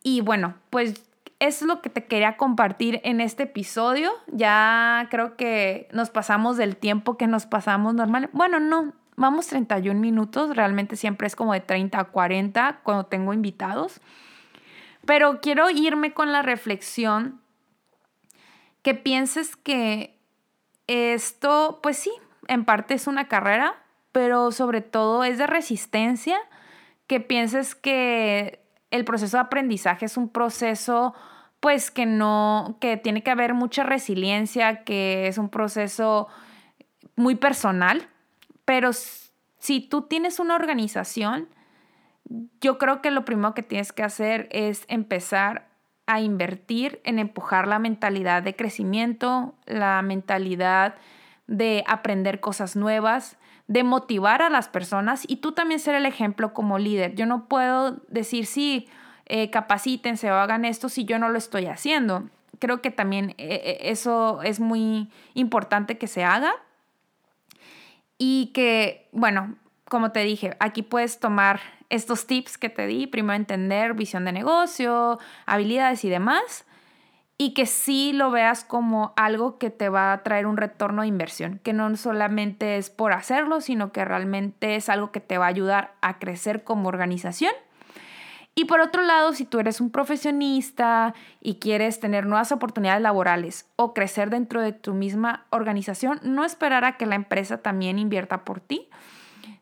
Y 0.04 0.22
bueno, 0.22 0.56
pues 0.70 1.04
es 1.40 1.62
lo 1.62 1.82
que 1.82 1.90
te 1.90 2.06
quería 2.06 2.38
compartir 2.38 3.02
en 3.04 3.22
este 3.22 3.44
episodio. 3.44 4.12
Ya 4.28 5.08
creo 5.10 5.36
que 5.36 5.88
nos 5.92 6.10
pasamos 6.10 6.58
del 6.58 6.78
tiempo 6.78 7.18
que 7.18 7.28
nos 7.28 7.46
pasamos 7.46 7.94
normal. 7.94 8.30
Bueno, 8.34 8.60
no, 8.60 8.94
vamos 9.16 9.48
31 9.48 10.00
minutos, 10.00 10.56
realmente 10.56 10.96
siempre 10.96 11.28
es 11.28 11.36
como 11.36 11.54
de 11.54 11.62
30 11.62 12.00
a 12.00 12.04
40 12.06 12.80
cuando 12.84 13.06
tengo 13.06 13.34
invitados. 13.34 14.02
Pero 15.12 15.42
quiero 15.42 15.70
irme 15.70 16.14
con 16.14 16.32
la 16.32 16.42
reflexión 16.42 17.42
que 18.82 18.96
pienses 18.96 19.58
que 19.58 20.18
esto, 20.88 21.82
pues 21.84 21.98
sí, 21.98 22.14
en 22.48 22.64
parte 22.64 22.94
es 22.94 23.08
una 23.08 23.28
carrera, 23.28 23.76
pero 24.14 24.54
sobre 24.54 24.80
todo 24.80 25.26
es 25.26 25.38
de 25.38 25.48
resistencia, 25.48 26.38
que 27.08 27.20
pienses 27.20 27.76
que 27.76 28.64
el 28.90 29.04
proceso 29.04 29.36
de 29.36 29.42
aprendizaje 29.42 30.06
es 30.06 30.16
un 30.16 30.30
proceso 30.30 31.14
pues 31.60 31.92
que 31.92 32.06
no, 32.06 32.78
que 32.80 32.96
tiene 32.96 33.22
que 33.22 33.32
haber 33.32 33.54
mucha 33.54 33.84
resiliencia, 33.84 34.86
que 34.86 35.28
es 35.28 35.38
un 35.38 35.50
proceso 35.50 36.30
muy 37.18 37.36
personal, 37.36 38.08
pero 38.64 38.92
si 38.94 39.82
tú 39.82 40.04
tienes 40.04 40.40
una 40.40 40.56
organización, 40.56 41.50
yo 42.62 42.78
creo 42.78 43.02
que 43.02 43.12
lo 43.12 43.26
primero 43.26 43.54
que 43.54 43.64
tienes 43.64 43.92
que 43.92 44.04
hacer 44.04 44.48
es 44.52 44.86
empezar 44.88 45.68
a 46.06 46.22
invertir 46.22 47.02
en 47.04 47.20
empujar 47.20 47.68
la 47.68 47.80
mentalidad 47.80 48.44
de 48.44 48.56
crecimiento, 48.56 49.56
la 49.66 50.02
mentalidad 50.02 50.96
de 51.48 51.84
aprender 51.88 52.40
cosas 52.40 52.76
nuevas, 52.76 53.38
de 53.68 53.84
motivar 53.84 54.42
a 54.42 54.50
las 54.50 54.68
personas 54.68 55.24
y 55.28 55.38
tú 55.38 55.54
también 55.54 55.80
ser 55.80 55.96
el 55.96 56.06
ejemplo 56.06 56.54
como 56.54 56.80
líder. 56.80 57.16
Yo 57.16 57.26
no 57.26 57.48
puedo 57.48 58.02
decir, 58.10 58.46
sí, 58.46 58.88
eh, 59.26 59.50
capacítense 59.50 60.32
o 60.32 60.36
hagan 60.36 60.66
esto 60.66 60.90
si 60.90 61.06
yo 61.06 61.20
no 61.20 61.30
lo 61.30 61.38
estoy 61.38 61.68
haciendo. 61.68 62.30
creo 62.60 62.82
que 62.82 62.92
también 62.92 63.34
eh, 63.38 63.80
eso 63.82 64.42
es 64.44 64.60
muy 64.60 65.10
importante 65.34 65.98
que 65.98 66.08
se 66.08 66.24
haga. 66.24 66.52
Y 68.18 68.52
que, 68.54 69.08
bueno, 69.14 69.56
como 69.86 70.12
te 70.12 70.20
dije, 70.20 70.56
aquí 70.60 70.84
puedes 70.84 71.20
tomar 71.20 71.60
estos 71.92 72.26
tips 72.26 72.58
que 72.58 72.70
te 72.70 72.88
di, 72.88 73.06
primero 73.06 73.36
entender 73.36 73.94
visión 73.94 74.26
de 74.26 74.32
negocio, 74.32 75.20
habilidades 75.46 76.04
y 76.06 76.10
demás, 76.10 76.66
y 77.38 77.54
que 77.54 77.66
sí 77.66 78.14
lo 78.14 78.32
veas 78.32 78.64
como 78.64 79.14
algo 79.16 79.58
que 79.58 79.70
te 79.70 79.90
va 79.90 80.14
a 80.14 80.24
traer 80.24 80.48
un 80.48 80.58
retorno 80.58 81.02
de 81.02 81.10
inversión, 81.10 81.60
que 81.64 81.74
no 81.74 81.96
solamente 81.98 82.78
es 82.78 82.90
por 82.90 83.14
hacerlo, 83.14 83.62
sino 83.62 83.92
que 83.92 84.06
realmente 84.06 84.76
es 84.76 84.90
algo 84.90 85.12
que 85.12 85.20
te 85.20 85.38
va 85.38 85.46
a 85.46 85.50
ayudar 85.50 85.94
a 86.02 86.18
crecer 86.18 86.64
como 86.64 86.88
organización. 86.88 87.54
Y 88.54 88.66
por 88.66 88.80
otro 88.80 89.02
lado, 89.02 89.34
si 89.34 89.46
tú 89.46 89.60
eres 89.60 89.82
un 89.82 89.92
profesionista 89.92 91.14
y 91.42 91.56
quieres 91.56 92.00
tener 92.00 92.26
nuevas 92.26 92.52
oportunidades 92.52 93.02
laborales 93.02 93.70
o 93.76 93.94
crecer 93.94 94.30
dentro 94.30 94.62
de 94.62 94.74
tu 94.74 94.94
misma 94.94 95.46
organización, 95.50 96.20
no 96.24 96.46
esperar 96.46 96.86
a 96.86 96.98
que 96.98 97.06
la 97.06 97.16
empresa 97.16 97.58
también 97.58 97.98
invierta 97.98 98.44
por 98.44 98.60
ti, 98.60 98.90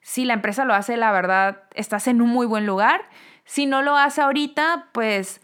si 0.09 0.25
la 0.25 0.33
empresa 0.33 0.65
lo 0.65 0.73
hace, 0.73 0.97
la 0.97 1.11
verdad, 1.11 1.65
estás 1.75 2.07
en 2.07 2.23
un 2.23 2.29
muy 2.29 2.47
buen 2.47 2.65
lugar. 2.65 3.01
Si 3.45 3.67
no 3.67 3.83
lo 3.83 3.95
hace 3.95 4.21
ahorita, 4.21 4.87
pues 4.91 5.39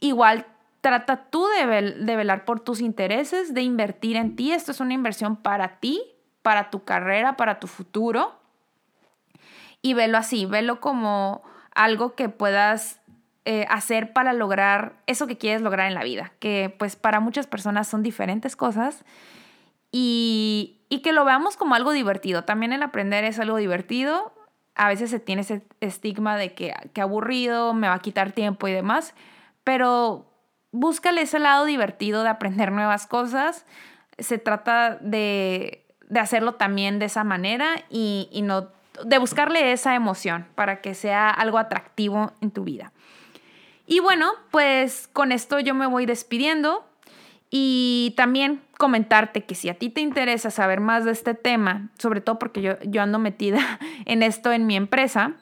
igual 0.00 0.44
trata 0.80 1.26
tú 1.30 1.46
de, 1.46 2.16
velar 2.16 2.44
por 2.44 2.58
tus 2.58 2.80
intereses, 2.80 3.54
de 3.54 3.62
invertir 3.62 4.16
en 4.16 4.34
ti. 4.34 4.50
Esto 4.50 4.72
es 4.72 4.80
una 4.80 4.92
inversión 4.92 5.36
para 5.36 5.78
ti, 5.78 6.02
para 6.42 6.68
tu 6.68 6.82
carrera, 6.82 7.36
para 7.36 7.60
tu 7.60 7.68
futuro. 7.68 8.40
Y 9.82 9.94
velo 9.94 10.18
así, 10.18 10.46
velo 10.46 10.80
como 10.80 11.44
algo 11.72 12.16
que 12.16 12.28
puedas 12.28 13.00
eh, 13.44 13.66
hacer 13.68 14.12
para 14.12 14.32
lograr 14.32 14.96
eso 15.06 15.28
que 15.28 15.38
quieres 15.38 15.62
lograr 15.62 15.86
en 15.86 15.94
la 15.94 16.02
vida, 16.02 16.32
que 16.40 16.74
pues 16.76 16.96
para 16.96 17.20
muchas 17.20 17.46
personas 17.46 17.86
son 17.86 18.02
diferentes 18.02 18.56
cosas 18.56 19.04
y, 19.92 20.77
y 20.88 21.00
que 21.00 21.12
lo 21.12 21.24
veamos 21.24 21.56
como 21.56 21.74
algo 21.74 21.92
divertido. 21.92 22.44
También 22.44 22.72
el 22.72 22.82
aprender 22.82 23.24
es 23.24 23.38
algo 23.38 23.56
divertido. 23.56 24.32
A 24.74 24.88
veces 24.88 25.10
se 25.10 25.20
tiene 25.20 25.42
ese 25.42 25.62
estigma 25.80 26.36
de 26.36 26.54
que, 26.54 26.74
que 26.92 27.00
aburrido, 27.00 27.74
me 27.74 27.88
va 27.88 27.94
a 27.94 27.98
quitar 28.00 28.32
tiempo 28.32 28.68
y 28.68 28.72
demás, 28.72 29.14
pero 29.64 30.30
búscale 30.70 31.22
ese 31.22 31.38
lado 31.38 31.64
divertido 31.64 32.22
de 32.22 32.28
aprender 32.28 32.72
nuevas 32.72 33.06
cosas. 33.06 33.66
Se 34.18 34.38
trata 34.38 34.96
de, 35.00 35.86
de 36.08 36.20
hacerlo 36.20 36.54
también 36.54 36.98
de 36.98 37.06
esa 37.06 37.24
manera 37.24 37.84
y, 37.90 38.28
y 38.32 38.42
no 38.42 38.68
de 39.04 39.18
buscarle 39.18 39.72
esa 39.72 39.94
emoción 39.94 40.46
para 40.54 40.80
que 40.80 40.94
sea 40.94 41.30
algo 41.30 41.58
atractivo 41.58 42.32
en 42.40 42.50
tu 42.50 42.64
vida. 42.64 42.92
Y 43.86 44.00
bueno, 44.00 44.32
pues 44.50 45.08
con 45.12 45.32
esto 45.32 45.60
yo 45.60 45.74
me 45.74 45.86
voy 45.86 46.04
despidiendo. 46.04 46.87
Y 47.50 48.14
también 48.16 48.62
comentarte 48.76 49.44
que 49.44 49.54
si 49.54 49.68
a 49.68 49.74
ti 49.74 49.88
te 49.88 50.00
interesa 50.00 50.50
saber 50.50 50.80
más 50.80 51.04
de 51.04 51.12
este 51.12 51.34
tema, 51.34 51.88
sobre 51.98 52.20
todo 52.20 52.38
porque 52.38 52.60
yo, 52.60 52.78
yo 52.82 53.02
ando 53.02 53.18
metida 53.18 53.78
en 54.04 54.22
esto 54.22 54.52
en 54.52 54.66
mi 54.66 54.76
empresa, 54.76 55.34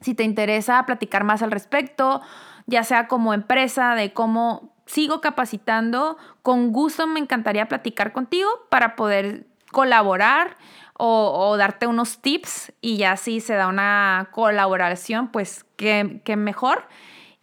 si 0.00 0.14
te 0.14 0.24
interesa 0.24 0.84
platicar 0.86 1.24
más 1.24 1.42
al 1.42 1.50
respecto, 1.50 2.20
ya 2.66 2.84
sea 2.84 3.08
como 3.08 3.34
empresa, 3.34 3.94
de 3.94 4.12
cómo 4.12 4.72
sigo 4.86 5.20
capacitando, 5.20 6.16
con 6.42 6.72
gusto 6.72 7.06
me 7.06 7.20
encantaría 7.20 7.66
platicar 7.66 8.12
contigo 8.12 8.48
para 8.70 8.96
poder 8.96 9.46
colaborar 9.72 10.56
o, 10.98 11.56
darte 11.58 11.86
unos 11.86 12.18
tips 12.22 12.72
y 12.80 12.96
ya 12.96 13.16
si 13.16 13.40
se 13.40 13.54
da 13.54 13.68
una 13.68 14.28
colaboración, 14.30 15.28
pues 15.28 15.66
qué, 15.76 16.22
qué 16.24 16.36
mejor. 16.36 16.84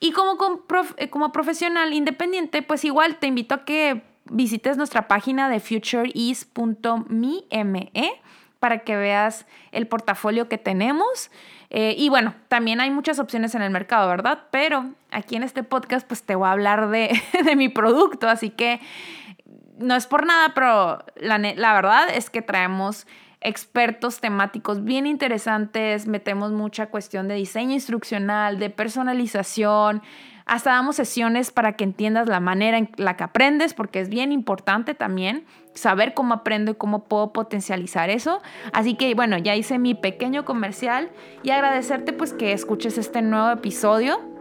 Y 0.03 0.11
como, 0.11 0.37
eh, 0.97 1.09
como 1.09 1.31
profesional 1.31 1.93
independiente, 1.93 2.61
pues 2.61 2.83
igual 2.83 3.19
te 3.19 3.27
invito 3.27 3.55
a 3.55 3.63
que 3.63 4.03
visites 4.25 4.75
nuestra 4.75 5.07
página 5.07 5.47
de 5.47 5.61
futureis.me 5.61 7.45
para 8.59 8.79
que 8.79 8.97
veas 8.97 9.45
el 9.71 9.87
portafolio 9.87 10.49
que 10.49 10.57
tenemos. 10.57 11.31
Eh, 11.69 11.95
y 11.97 12.09
bueno, 12.09 12.35
también 12.49 12.81
hay 12.81 12.91
muchas 12.91 13.17
opciones 13.17 13.55
en 13.55 13.61
el 13.61 13.69
mercado, 13.69 14.09
¿verdad? 14.09 14.43
Pero 14.51 14.91
aquí 15.09 15.37
en 15.37 15.43
este 15.43 15.63
podcast 15.63 16.05
pues 16.05 16.23
te 16.23 16.35
voy 16.35 16.49
a 16.49 16.51
hablar 16.51 16.89
de, 16.89 17.17
de 17.45 17.55
mi 17.55 17.69
producto, 17.69 18.27
así 18.27 18.49
que 18.49 18.81
no 19.77 19.95
es 19.95 20.05
por 20.05 20.25
nada, 20.25 20.53
pero 20.53 20.99
la, 21.15 21.37
la 21.37 21.73
verdad 21.73 22.09
es 22.13 22.29
que 22.29 22.41
traemos 22.41 23.07
expertos 23.43 24.19
temáticos 24.19 24.83
bien 24.83 25.05
interesantes, 25.05 26.07
metemos 26.07 26.51
mucha 26.51 26.87
cuestión 26.87 27.27
de 27.27 27.35
diseño 27.35 27.73
instruccional, 27.73 28.59
de 28.59 28.69
personalización, 28.69 30.01
hasta 30.45 30.71
damos 30.71 30.95
sesiones 30.97 31.51
para 31.51 31.73
que 31.73 31.83
entiendas 31.83 32.27
la 32.27 32.39
manera 32.39 32.77
en 32.77 32.89
la 32.97 33.15
que 33.15 33.23
aprendes, 33.23 33.73
porque 33.73 33.99
es 33.99 34.09
bien 34.09 34.31
importante 34.31 34.93
también 34.93 35.45
saber 35.73 36.13
cómo 36.13 36.33
aprendo 36.33 36.71
y 36.71 36.75
cómo 36.75 37.05
puedo 37.05 37.31
potencializar 37.31 38.09
eso. 38.09 38.41
Así 38.73 38.95
que 38.95 39.13
bueno, 39.15 39.37
ya 39.37 39.55
hice 39.55 39.79
mi 39.79 39.95
pequeño 39.95 40.43
comercial 40.45 41.09
y 41.43 41.51
agradecerte 41.51 42.13
pues 42.13 42.33
que 42.33 42.51
escuches 42.51 42.97
este 42.97 43.21
nuevo 43.21 43.51
episodio 43.51 44.32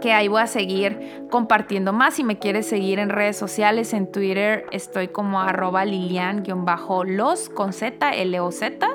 que 0.00 0.12
ahí 0.12 0.28
voy 0.28 0.42
a 0.42 0.46
seguir 0.46 1.26
compartiendo 1.30 1.92
más. 1.92 2.14
Si 2.14 2.24
me 2.24 2.38
quieres 2.38 2.66
seguir 2.66 2.98
en 2.98 3.10
redes 3.10 3.36
sociales, 3.36 3.92
en 3.92 4.10
Twitter 4.10 4.66
estoy 4.72 5.08
como 5.08 5.40
arroba 5.40 5.84
lilian-los 5.84 7.48
con 7.50 7.72
Z, 7.72 8.10
L-O-Z. 8.10 8.88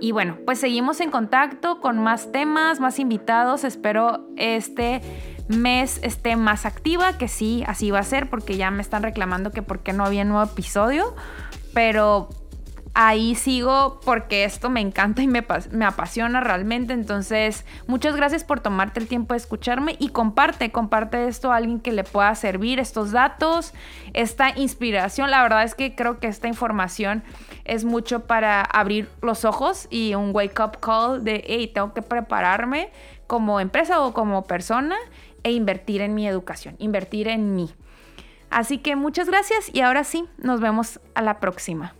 Y 0.00 0.12
bueno, 0.12 0.38
pues 0.46 0.58
seguimos 0.58 1.00
en 1.00 1.10
contacto 1.10 1.80
con 1.80 1.98
más 1.98 2.32
temas, 2.32 2.80
más 2.80 2.98
invitados. 2.98 3.64
Espero 3.64 4.26
este 4.36 5.02
mes 5.48 6.00
esté 6.02 6.36
más 6.36 6.64
activa, 6.64 7.18
que 7.18 7.28
sí, 7.28 7.64
así 7.66 7.90
va 7.90 7.98
a 7.98 8.04
ser, 8.04 8.30
porque 8.30 8.56
ya 8.56 8.70
me 8.70 8.80
están 8.82 9.02
reclamando 9.02 9.50
que 9.50 9.62
por 9.62 9.80
qué 9.80 9.92
no 9.92 10.04
había 10.04 10.24
nuevo 10.24 10.50
episodio. 10.50 11.14
Pero 11.74 12.28
ahí 12.94 13.34
sigo 13.34 14.00
porque 14.04 14.44
esto 14.44 14.68
me 14.68 14.80
encanta 14.80 15.22
y 15.22 15.28
me, 15.28 15.44
apasiona 15.84 16.40
realmente. 16.40 16.92
Entonces, 16.92 17.64
muchas 17.86 18.16
gracias 18.16 18.44
por 18.44 18.60
tomarte 18.60 19.00
el 19.00 19.08
tiempo 19.08 19.34
de 19.34 19.38
escucharme 19.38 19.96
y 19.98 20.08
comparte, 20.08 20.72
comparte 20.72 21.28
esto 21.28 21.52
a 21.52 21.56
alguien 21.56 21.80
que 21.80 21.92
le 21.92 22.04
pueda 22.04 22.34
servir, 22.34 22.80
estos 22.80 23.12
datos, 23.12 23.74
esta 24.12 24.50
inspiración. 24.56 25.30
La 25.30 25.42
verdad 25.42 25.62
es 25.62 25.74
que 25.74 25.94
creo 25.94 26.18
que 26.18 26.26
esta 26.26 26.48
información 26.48 27.22
es 27.64 27.84
mucho 27.84 28.26
para 28.26 28.62
abrir 28.62 29.08
los 29.22 29.44
ojos 29.44 29.86
y 29.90 30.14
un 30.14 30.34
wake 30.34 30.60
up 30.60 30.80
call 30.80 31.22
de, 31.22 31.44
hey, 31.46 31.70
tengo 31.72 31.94
que 31.94 32.02
prepararme 32.02 32.90
como 33.26 33.60
empresa 33.60 34.00
o 34.00 34.12
como 34.12 34.44
persona 34.44 34.96
e 35.42 35.52
invertir 35.52 36.00
en 36.00 36.14
mi 36.14 36.26
educación, 36.26 36.74
invertir 36.78 37.28
en 37.28 37.54
mí. 37.54 37.70
Así 38.50 38.78
que 38.78 38.96
muchas 38.96 39.28
gracias 39.28 39.72
y 39.72 39.80
ahora 39.80 40.02
sí, 40.02 40.24
nos 40.38 40.60
vemos 40.60 40.98
a 41.14 41.22
la 41.22 41.38
próxima. 41.38 41.94